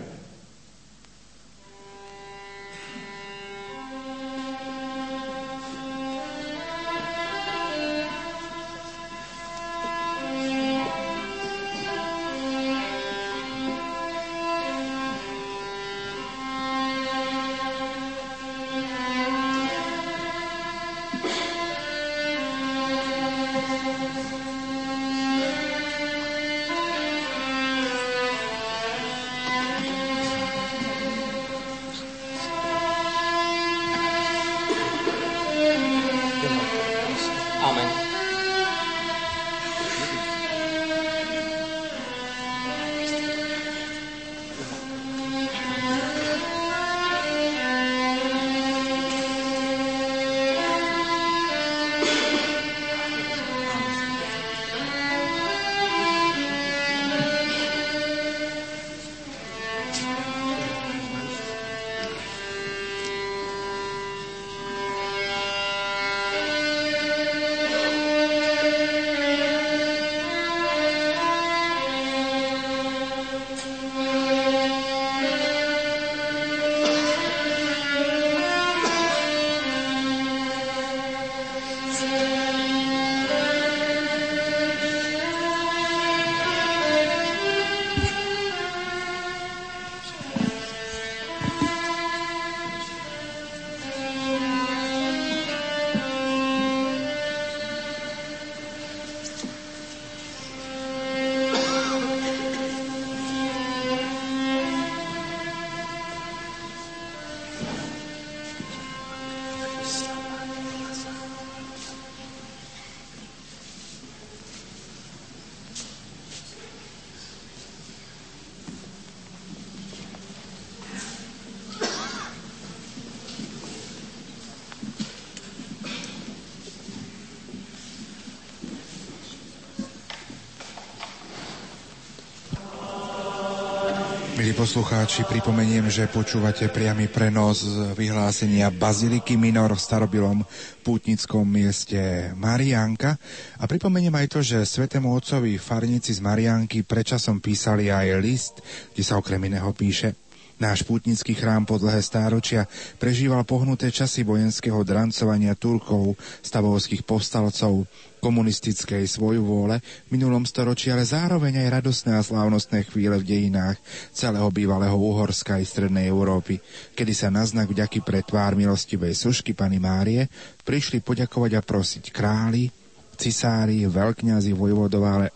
[134.55, 137.67] Poslucháči, pripomeniem, že počúvate priamy prenos
[137.99, 140.47] vyhlásenia Baziliky Minor v starobilom
[140.87, 143.19] pútnickom mieste Marianka.
[143.59, 148.55] A pripomeniem aj to, že svetému otcovi farníci z Marianky predčasom písali aj list,
[148.95, 150.15] kde sa okrem iného píše
[150.55, 152.71] Náš pútnický chrám po dlhé stáročia
[153.03, 156.15] prežíval pohnuté časy vojenského drancovania Turkov,
[156.47, 157.91] stavovských povstalcov,
[158.23, 163.77] komunistickej vôle v minulom storočí, ale zároveň aj radostné a slávnostné chvíle v dejinách
[164.15, 166.63] celého bývalého Uhorska i Strednej Európy,
[166.95, 170.31] kedy sa na znak vďaky pre tvár milostivej sušky Pany Márie
[170.63, 172.71] prišli poďakovať a prosiť králi,
[173.15, 174.57] cisári, veľkňazi,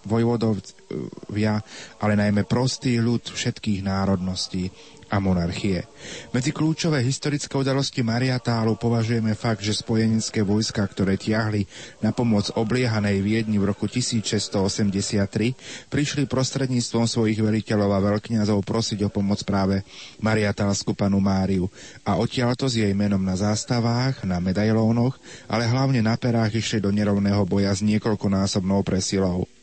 [0.02, 1.54] vojvodovia,
[2.02, 4.66] ale najmä prostý ľud všetkých národností,
[5.08, 5.88] a monarchie.
[6.30, 11.64] Medzi kľúčové historické udalosti Mariatálu považujeme fakt, že spojenecké vojska, ktoré tiahli
[12.04, 19.10] na pomoc obliehanej Viedni v roku 1683, prišli prostredníctvom svojich veliteľov a veľkňazov prosiť o
[19.10, 19.82] pomoc práve
[20.22, 21.66] Mariatálsku panu Máriu
[22.04, 25.18] a odtiaľto s jej menom na zástavách, na medailónoch,
[25.50, 29.57] ale hlavne na perách išli do nerovného boja s niekoľkonásobnou presilou.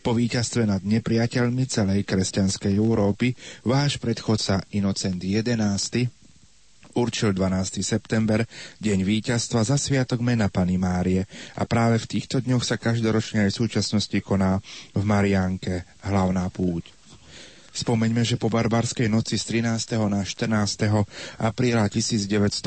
[0.00, 3.32] Po víťazstve nad nepriateľmi celej kresťanskej Európy
[3.62, 6.08] váš predchodca Inocent XI
[6.96, 7.84] určil 12.
[7.84, 8.48] september,
[8.80, 13.50] deň víťazstva za sviatok mena Pany Márie a práve v týchto dňoch sa každoročne aj
[13.52, 14.56] v súčasnosti koná
[14.96, 16.95] v Mariánke hlavná púť.
[17.76, 20.00] Spomeňme, že po barbarskej noci z 13.
[20.08, 20.48] na 14.
[21.36, 22.64] apríla 1950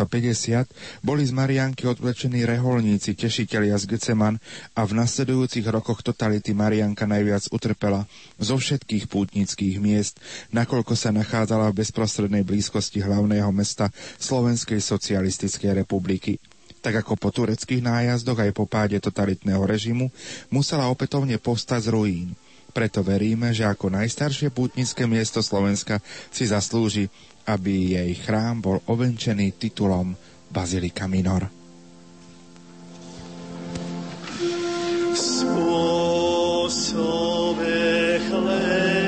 [1.01, 4.37] boli z Marianky odvlečení reholníci, tešitelia z Geceman
[4.77, 8.05] a v nasledujúcich rokoch totality Marianka najviac utrpela
[8.37, 10.21] zo všetkých pútnických miest,
[10.53, 13.89] nakoľko sa nachádzala v bezprostrednej blízkosti hlavného mesta
[14.21, 16.37] Slovenskej socialistickej republiky
[16.79, 20.07] tak ako po tureckých nájazdoch aj po páde totalitného režimu,
[20.47, 22.27] musela opätovne povstať z ruín.
[22.69, 25.97] Preto veríme, že ako najstaršie pútnické miesto Slovenska
[26.29, 27.09] si zaslúži,
[27.49, 30.13] aby jej chrám bol ovenčený titulom
[30.53, 31.49] Bazilika Minor.
[35.17, 36.93] Spôsobe
[38.29, 38.98] chleb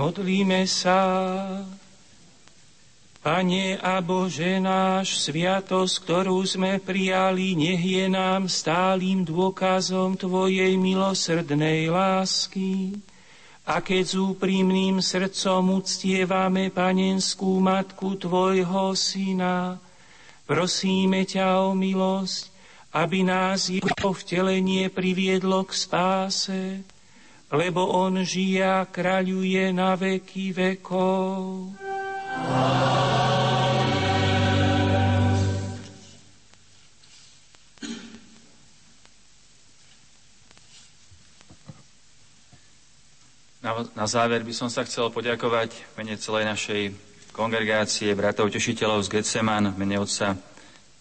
[0.00, 0.96] Modlíme sa.
[3.20, 11.92] Pane a Bože náš, sviatosť, ktorú sme prijali, nech je nám stálym dôkazom Tvojej milosrdnej
[11.92, 12.96] lásky.
[13.68, 19.76] A keď s úprimným srdcom uctievame panenskú matku Tvojho Syna,
[20.48, 22.48] prosíme ťa o milosť,
[22.96, 26.80] aby nás jeho vtelenie priviedlo k spáse,
[27.50, 31.74] lebo on žije a kráľuje na veky vekov.
[43.60, 46.82] Na, na záver by som sa chcel poďakovať mene celej našej
[47.34, 50.38] kongregácie bratov tešiteľov z Getseman, v mene otca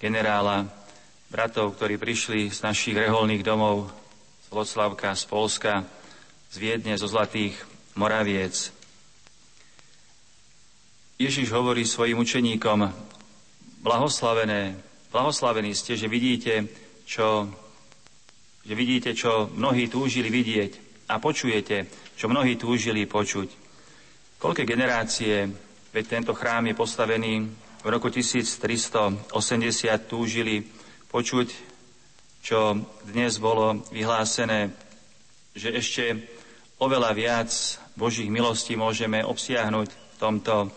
[0.01, 0.65] generála,
[1.29, 3.87] bratov, ktorí prišli z našich reholných domov
[4.43, 5.73] z Loclavka, z Polska,
[6.49, 7.53] z Viedne, zo Zlatých
[7.93, 8.73] Moraviec,
[11.19, 12.79] Ježiš hovorí svojim učeníkom,
[13.83, 14.79] blahoslavené,
[15.11, 16.71] blahoslavení ste, že vidíte,
[17.03, 17.51] čo,
[18.63, 23.51] že vidíte, čo mnohí túžili vidieť a počujete, čo mnohí túžili počuť.
[24.39, 25.43] Koľké generácie,
[25.91, 27.33] veď tento chrám je postavený
[27.83, 29.27] v roku 1380,
[30.07, 30.63] túžili
[31.11, 31.47] počuť,
[32.39, 34.71] čo dnes bolo vyhlásené,
[35.51, 36.03] že ešte
[36.79, 37.51] oveľa viac
[37.99, 40.71] Božích milostí môžeme obsiahnuť v tomto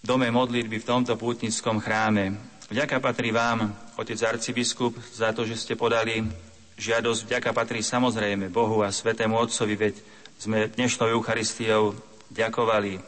[0.00, 2.32] dome modlitby v tomto pútnickom chráme.
[2.72, 6.24] Vďaka patrí vám, otec arcibiskup, za to, že ste podali
[6.80, 7.20] žiadosť.
[7.28, 9.94] Vďaka patrí samozrejme Bohu a Svetému Otcovi, veď
[10.40, 11.92] sme dnešnou Eucharistiou
[12.32, 13.00] ďakovali.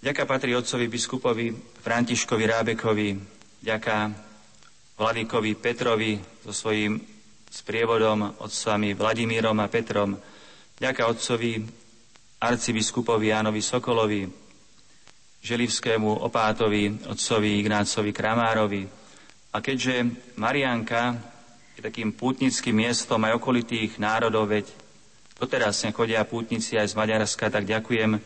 [0.00, 1.52] Vďaka patrí otcovi biskupovi
[1.84, 3.08] Františkovi Rábekovi,
[3.60, 3.96] vďaka
[4.96, 6.96] Vladikovi Petrovi so svojím
[7.52, 10.16] sprievodom otcami Vladimírom a Petrom,
[10.80, 11.60] vďaka otcovi
[12.40, 14.24] arcibiskupovi Jánovi Sokolovi,
[15.44, 18.88] Želivskému opátovi, otcovi Ignácovi Kramárovi.
[19.52, 20.08] A keďže
[20.40, 21.20] Marianka
[21.76, 24.72] je takým pútnickým miestom aj okolitých národov, veď
[25.36, 28.16] doteraz sem chodia pútnici aj z Maďarska, tak ďakujem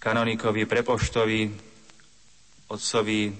[0.00, 1.40] kanonikovi, prepoštovi,
[2.72, 3.36] otcovi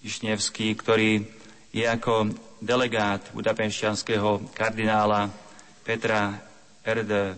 [0.00, 1.20] Višnevský, ktorý
[1.68, 2.32] je ako
[2.64, 5.41] delegát budapešťanského kardinála
[5.82, 6.38] Petra
[6.86, 7.34] Erde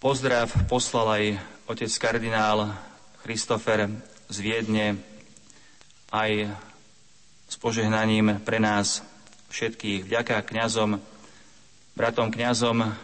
[0.00, 1.24] Pozdrav poslal aj
[1.68, 2.72] otec kardinál
[3.20, 3.84] Christofer
[4.32, 4.96] z Viedne
[6.08, 6.56] aj
[7.44, 9.04] s požehnaním pre nás
[9.52, 10.08] všetkých.
[10.08, 10.96] Vďaka kňazom,
[11.92, 12.96] bratom kňazom,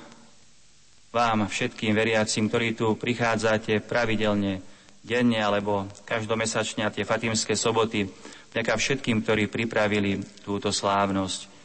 [1.12, 4.64] vám všetkým veriacim, ktorí tu prichádzate pravidelne,
[5.04, 8.08] denne alebo každomesačne a tie fatimské soboty.
[8.56, 11.55] Vďaka všetkým, ktorí pripravili túto slávnosť.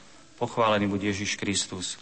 [0.42, 2.02] Pochválený bude Ježiš Kristus.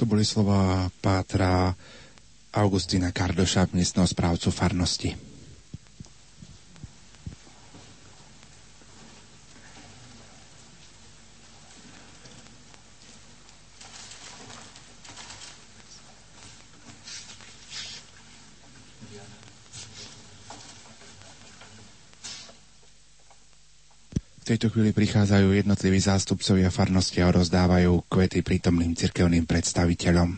[0.00, 1.76] To boli slova pátra
[2.56, 5.12] Augustína Kardoša, miestneho správcu farnosti.
[24.54, 30.30] Tejto chvíli prichádzajú jednotliví zástupcovia farnosti a rozdávajú kvety prítomným cirkevným predstaviteľom.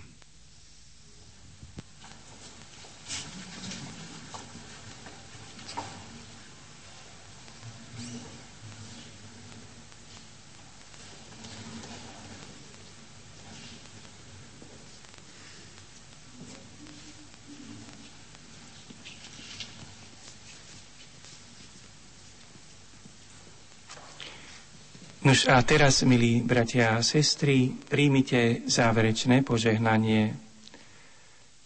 [25.46, 30.34] A teraz, milí bratia a sestry, príjmite záverečné požehnanie.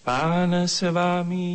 [0.05, 1.49] Pán s vami.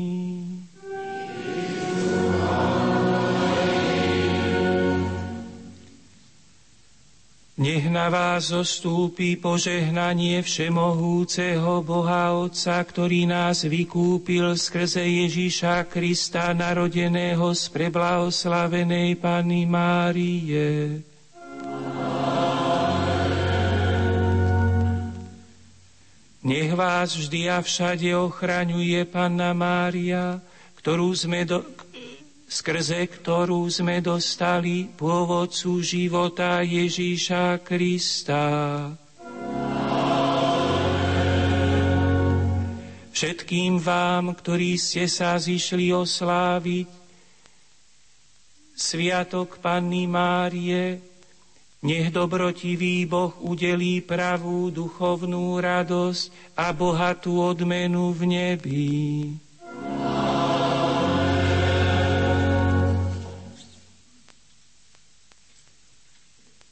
[7.56, 17.54] Nech na vás zostúpi požehnanie Všemohúceho Boha Otca, ktorý nás vykúpil skrze Ježíša Krista, narodeného
[17.54, 21.06] z preblahoslavenej Panny Márie
[26.46, 30.38] Nech vás vždy a všade ochraňuje Panna Mária,
[30.78, 31.66] ktorú sme do,
[32.46, 38.46] skrze ktorú sme dostali pôvodcu života Ježíša Krista.
[43.10, 46.86] Všetkým vám, ktorí ste sa zišli osláviť
[48.78, 51.15] Sviatok Panny Márie,
[51.86, 58.90] Nech dobrotivý Boh udelí pravú duchovnú radosť a bohatú odmenu v nebi.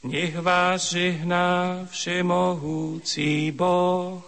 [0.02, 4.18] Nech vás žehná všemohúci Boh,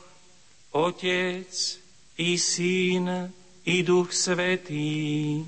[0.70, 1.50] Otec
[2.14, 3.34] i Syn
[3.66, 5.42] i Duch Svetý.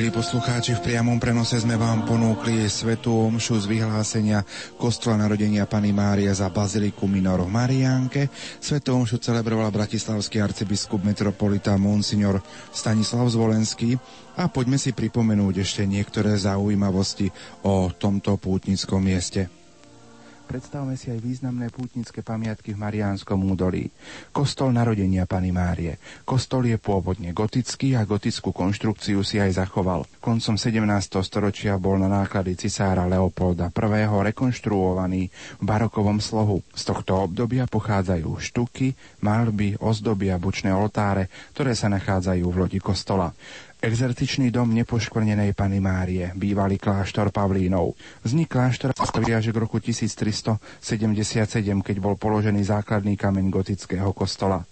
[0.00, 4.40] Milí poslucháči, v priamom prenose sme vám ponúkli svetú omšu z vyhlásenia
[4.80, 8.32] Kostola narodenia Pany Mária za Baziliku Minor v Mariánke.
[8.64, 12.40] Svetú omšu celebroval bratislavský arcibiskup metropolita Monsignor
[12.72, 14.00] Stanislav Zvolenský
[14.40, 17.28] a poďme si pripomenúť ešte niektoré zaujímavosti
[17.68, 19.59] o tomto pútnickom mieste.
[20.50, 23.86] Predstavme si aj významné pútnické pamiatky v Mariánskom údolí.
[24.34, 25.94] Kostol narodenia Pany Márie.
[26.26, 30.10] Kostol je pôvodne gotický a gotickú konštrukciu si aj zachoval.
[30.18, 30.82] Koncom 17.
[31.22, 34.10] storočia bol na náklady cisára Leopolda I.
[34.10, 36.66] rekonštruovaný v barokovom slohu.
[36.74, 42.82] Z tohto obdobia pochádzajú štuky, malby, ozdoby a bučné oltáre, ktoré sa nachádzajú v lodi
[42.82, 43.30] kostola.
[43.80, 47.96] Exertičný dom nepoškvrnenej Pany Márie, bývalý kláštor Pavlínov.
[48.20, 50.84] Vznik kláštora sa až k roku 1377,
[51.80, 54.68] keď bol položený základný kameň gotického kostola.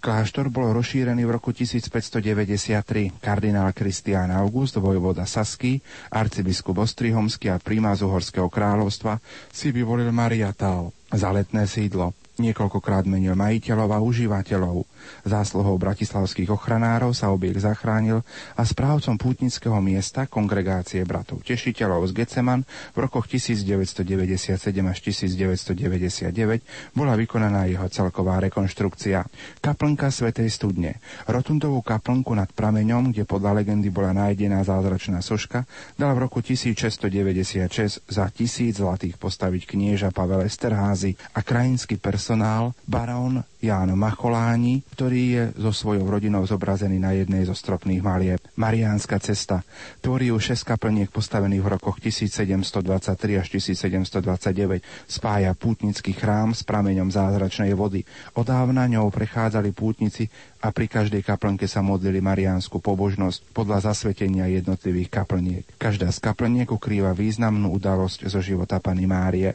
[0.00, 3.20] Kláštor bol rozšírený v roku 1593.
[3.20, 9.20] Kardinál Kristián August, vojvoda Saský, arcibiskup Ostrihomský a primás Uhorského kráľovstva
[9.52, 12.16] si vyvolil Mariatál za letné sídlo.
[12.40, 14.88] Niekoľkokrát menil majiteľov a užívateľov.
[15.26, 18.22] Zásluhou bratislavských ochranárov sa objekt zachránil
[18.54, 22.62] a správcom pútnického miesta kongregácie bratov tešiteľov z Geceman
[22.94, 24.56] v rokoch 1997
[24.86, 29.24] až 1999 bola vykonaná jeho celková rekonštrukcia.
[29.62, 30.98] Kaplnka Svetej studne.
[31.26, 38.06] Rotundovú kaplnku nad prameňom, kde podľa legendy bola nájdená zázračná soška, dal v roku 1696
[38.06, 45.44] za tisíc zlatých postaviť knieža Pavel Esterházy a krajinský personál barón Ján Macholáni, ktorý je
[45.60, 48.40] so svojou rodinou zobrazený na jednej zo stropných malieb.
[48.56, 49.60] Mariánska cesta
[50.00, 54.80] tvorí ju 6 kaplniek postavených v rokoch 1723 až 1729.
[55.04, 58.08] Spája pútnický chrám s prameňom zázračnej vody.
[58.40, 65.22] Odávna ňou prechádzali pútnici a pri každej kaplnke sa modlili mariánsku pobožnosť podľa zasvetenia jednotlivých
[65.22, 65.64] kaplniek.
[65.76, 69.54] Každá z kaplniek ukrýva významnú udalosť zo života Pany Márie.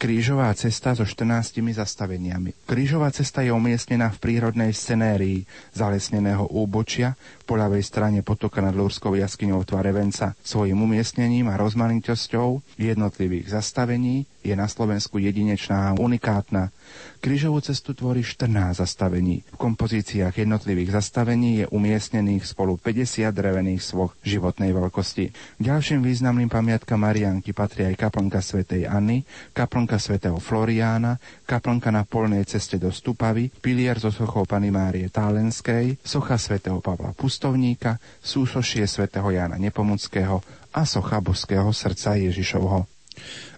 [0.00, 2.54] Krížová cesta so 14 zastaveniami.
[2.64, 5.44] Krížová cesta je umiestnená v prírodnej scenérii
[5.76, 7.14] zalesneného úbočia
[7.48, 10.36] po ľavej strane potoka nad Lúrskou jaskyňou v tvare venca.
[10.44, 16.70] Svojim umiestnením a rozmanitosťou jednotlivých zastavení je na Slovensku jedinečná a unikátna.
[17.18, 19.42] Krížovú cestu tvorí 14 zastavení.
[19.50, 25.58] V kompozíciách jednotlivých zastavení je umiestnených spolu 50 drevených svoch životnej veľkosti.
[25.58, 32.46] Ďalším významným pamiatkam Marianky patrí aj kaplnka svätej Anny, kaplnka svätého Floriána, kaplnka na polnej
[32.46, 39.26] ceste do Stupavy, pilier so sochou Pany Márie Tálenskej, socha svätého Pavla Pustovníka, súsošie svätého
[39.34, 40.38] Jana Nepomuckého
[40.70, 42.86] a socha božského srdca Ježišovho.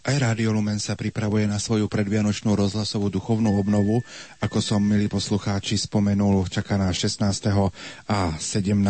[0.00, 4.00] Aj Rádio Lumen sa pripravuje na svoju predvianočnú rozhlasovú duchovnú obnovu.
[4.40, 7.20] Ako som, milí poslucháči, spomenul, čaká na 16.
[8.08, 8.80] a 17.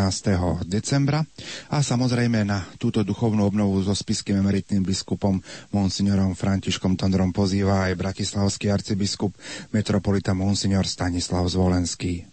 [0.70, 1.27] decembra.
[1.66, 5.43] A samozrejme na túto duchovnú obnovu so spiským emeritným biskupom
[5.74, 9.35] monsignorom Františkom Tondrom pozýva aj bratislavský arcibiskup
[9.74, 12.30] metropolita monsignor Stanislav Zvolenský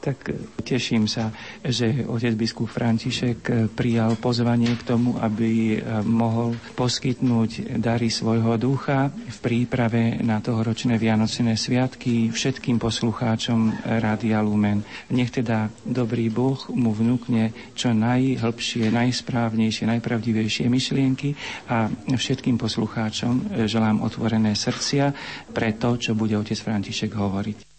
[0.00, 0.32] tak
[0.64, 1.28] teším sa,
[1.60, 9.12] že otec biskup František prijal pozvanie k tomu, aby eh, mohol poskytnúť dary svojho ducha
[9.12, 14.80] v príprave na tohoročné Vianočné sviatky všetkým poslucháčom Rádia Lumen.
[15.12, 21.36] Nech teda dobrý Boh mu vnúkne čo najhlbšie, najsprávnejšie, najpravdivejšie myšlienky
[21.68, 25.12] a všetkým poslucháčom želám otvorené srdcia
[25.52, 27.69] pre to, čo bude otec František hovoriť.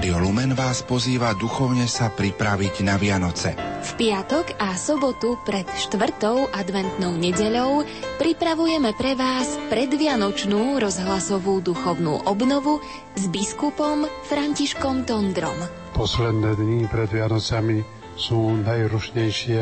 [0.00, 3.52] Rádio Lumen vás pozýva duchovne sa pripraviť na Vianoce.
[3.84, 7.84] V piatok a sobotu pred štvrtou adventnou nedeľou
[8.16, 12.80] pripravujeme pre vás predvianočnú rozhlasovú duchovnú obnovu
[13.12, 15.68] s biskupom Františkom Tondrom.
[15.92, 17.84] Posledné dni pred Vianocami
[18.16, 19.60] sú najrušnejšie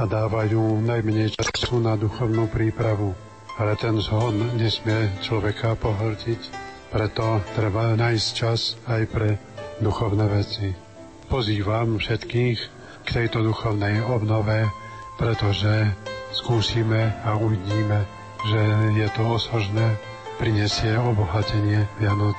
[0.00, 3.12] a dávajú najmenej času na duchovnú prípravu.
[3.60, 6.40] Ale ten zhon nesmie človeka pohltiť,
[6.88, 10.74] preto treba nájsť čas aj pre duchovné veci.
[11.26, 12.58] Pozývam všetkých
[13.04, 14.68] k tejto duchovnej obnove,
[15.16, 15.90] pretože
[16.34, 18.04] skúsime a uvidíme,
[18.44, 18.62] že
[18.98, 19.96] je to osožné,
[20.36, 22.36] prinesie obohatenie Vianoc.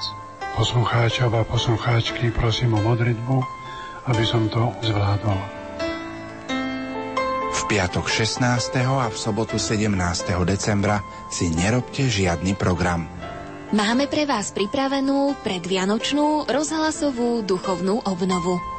[0.55, 3.37] Poslucháčov a poslucháčky prosím o modritbu,
[4.07, 5.39] aby som to zvládol.
[7.55, 8.45] V piatok 16.
[8.85, 9.89] a v sobotu 17.
[10.45, 11.01] decembra
[11.33, 13.09] si nerobte žiadny program.
[13.73, 18.74] Máme pre vás pripravenú predvianočnú rozhlasovú duchovnú obnovu.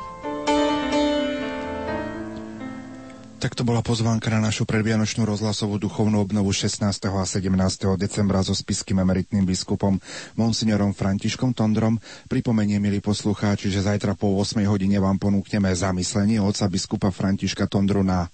[3.46, 6.82] Tak to bola pozvánka na našu predvianočnú rozhlasovú duchovnú obnovu 16.
[6.82, 7.46] a 17.
[7.94, 10.02] decembra so spiským emeritným biskupom
[10.34, 12.02] monsignorom Františkom Tondrom.
[12.26, 18.02] Pripomenie, milí poslucháči, že zajtra po 8 hodine vám ponúkneme zamyslenie oca biskupa Františka Tondru
[18.02, 18.26] na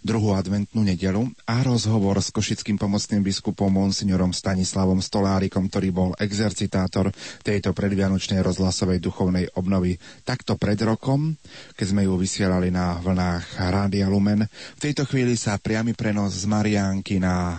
[0.00, 7.12] druhú adventnú nedelu a rozhovor s košickým pomocným biskupom monsignorom Stanislavom Stolárikom, ktorý bol exercitátor
[7.44, 10.00] tejto predvianočnej rozhlasovej duchovnej obnovy.
[10.24, 11.36] Takto pred rokom,
[11.76, 16.44] keď sme ju vysielali na vlnách Rádia Lumen, v tejto chvíli sa priamy prenos z
[16.48, 17.58] Mariánky na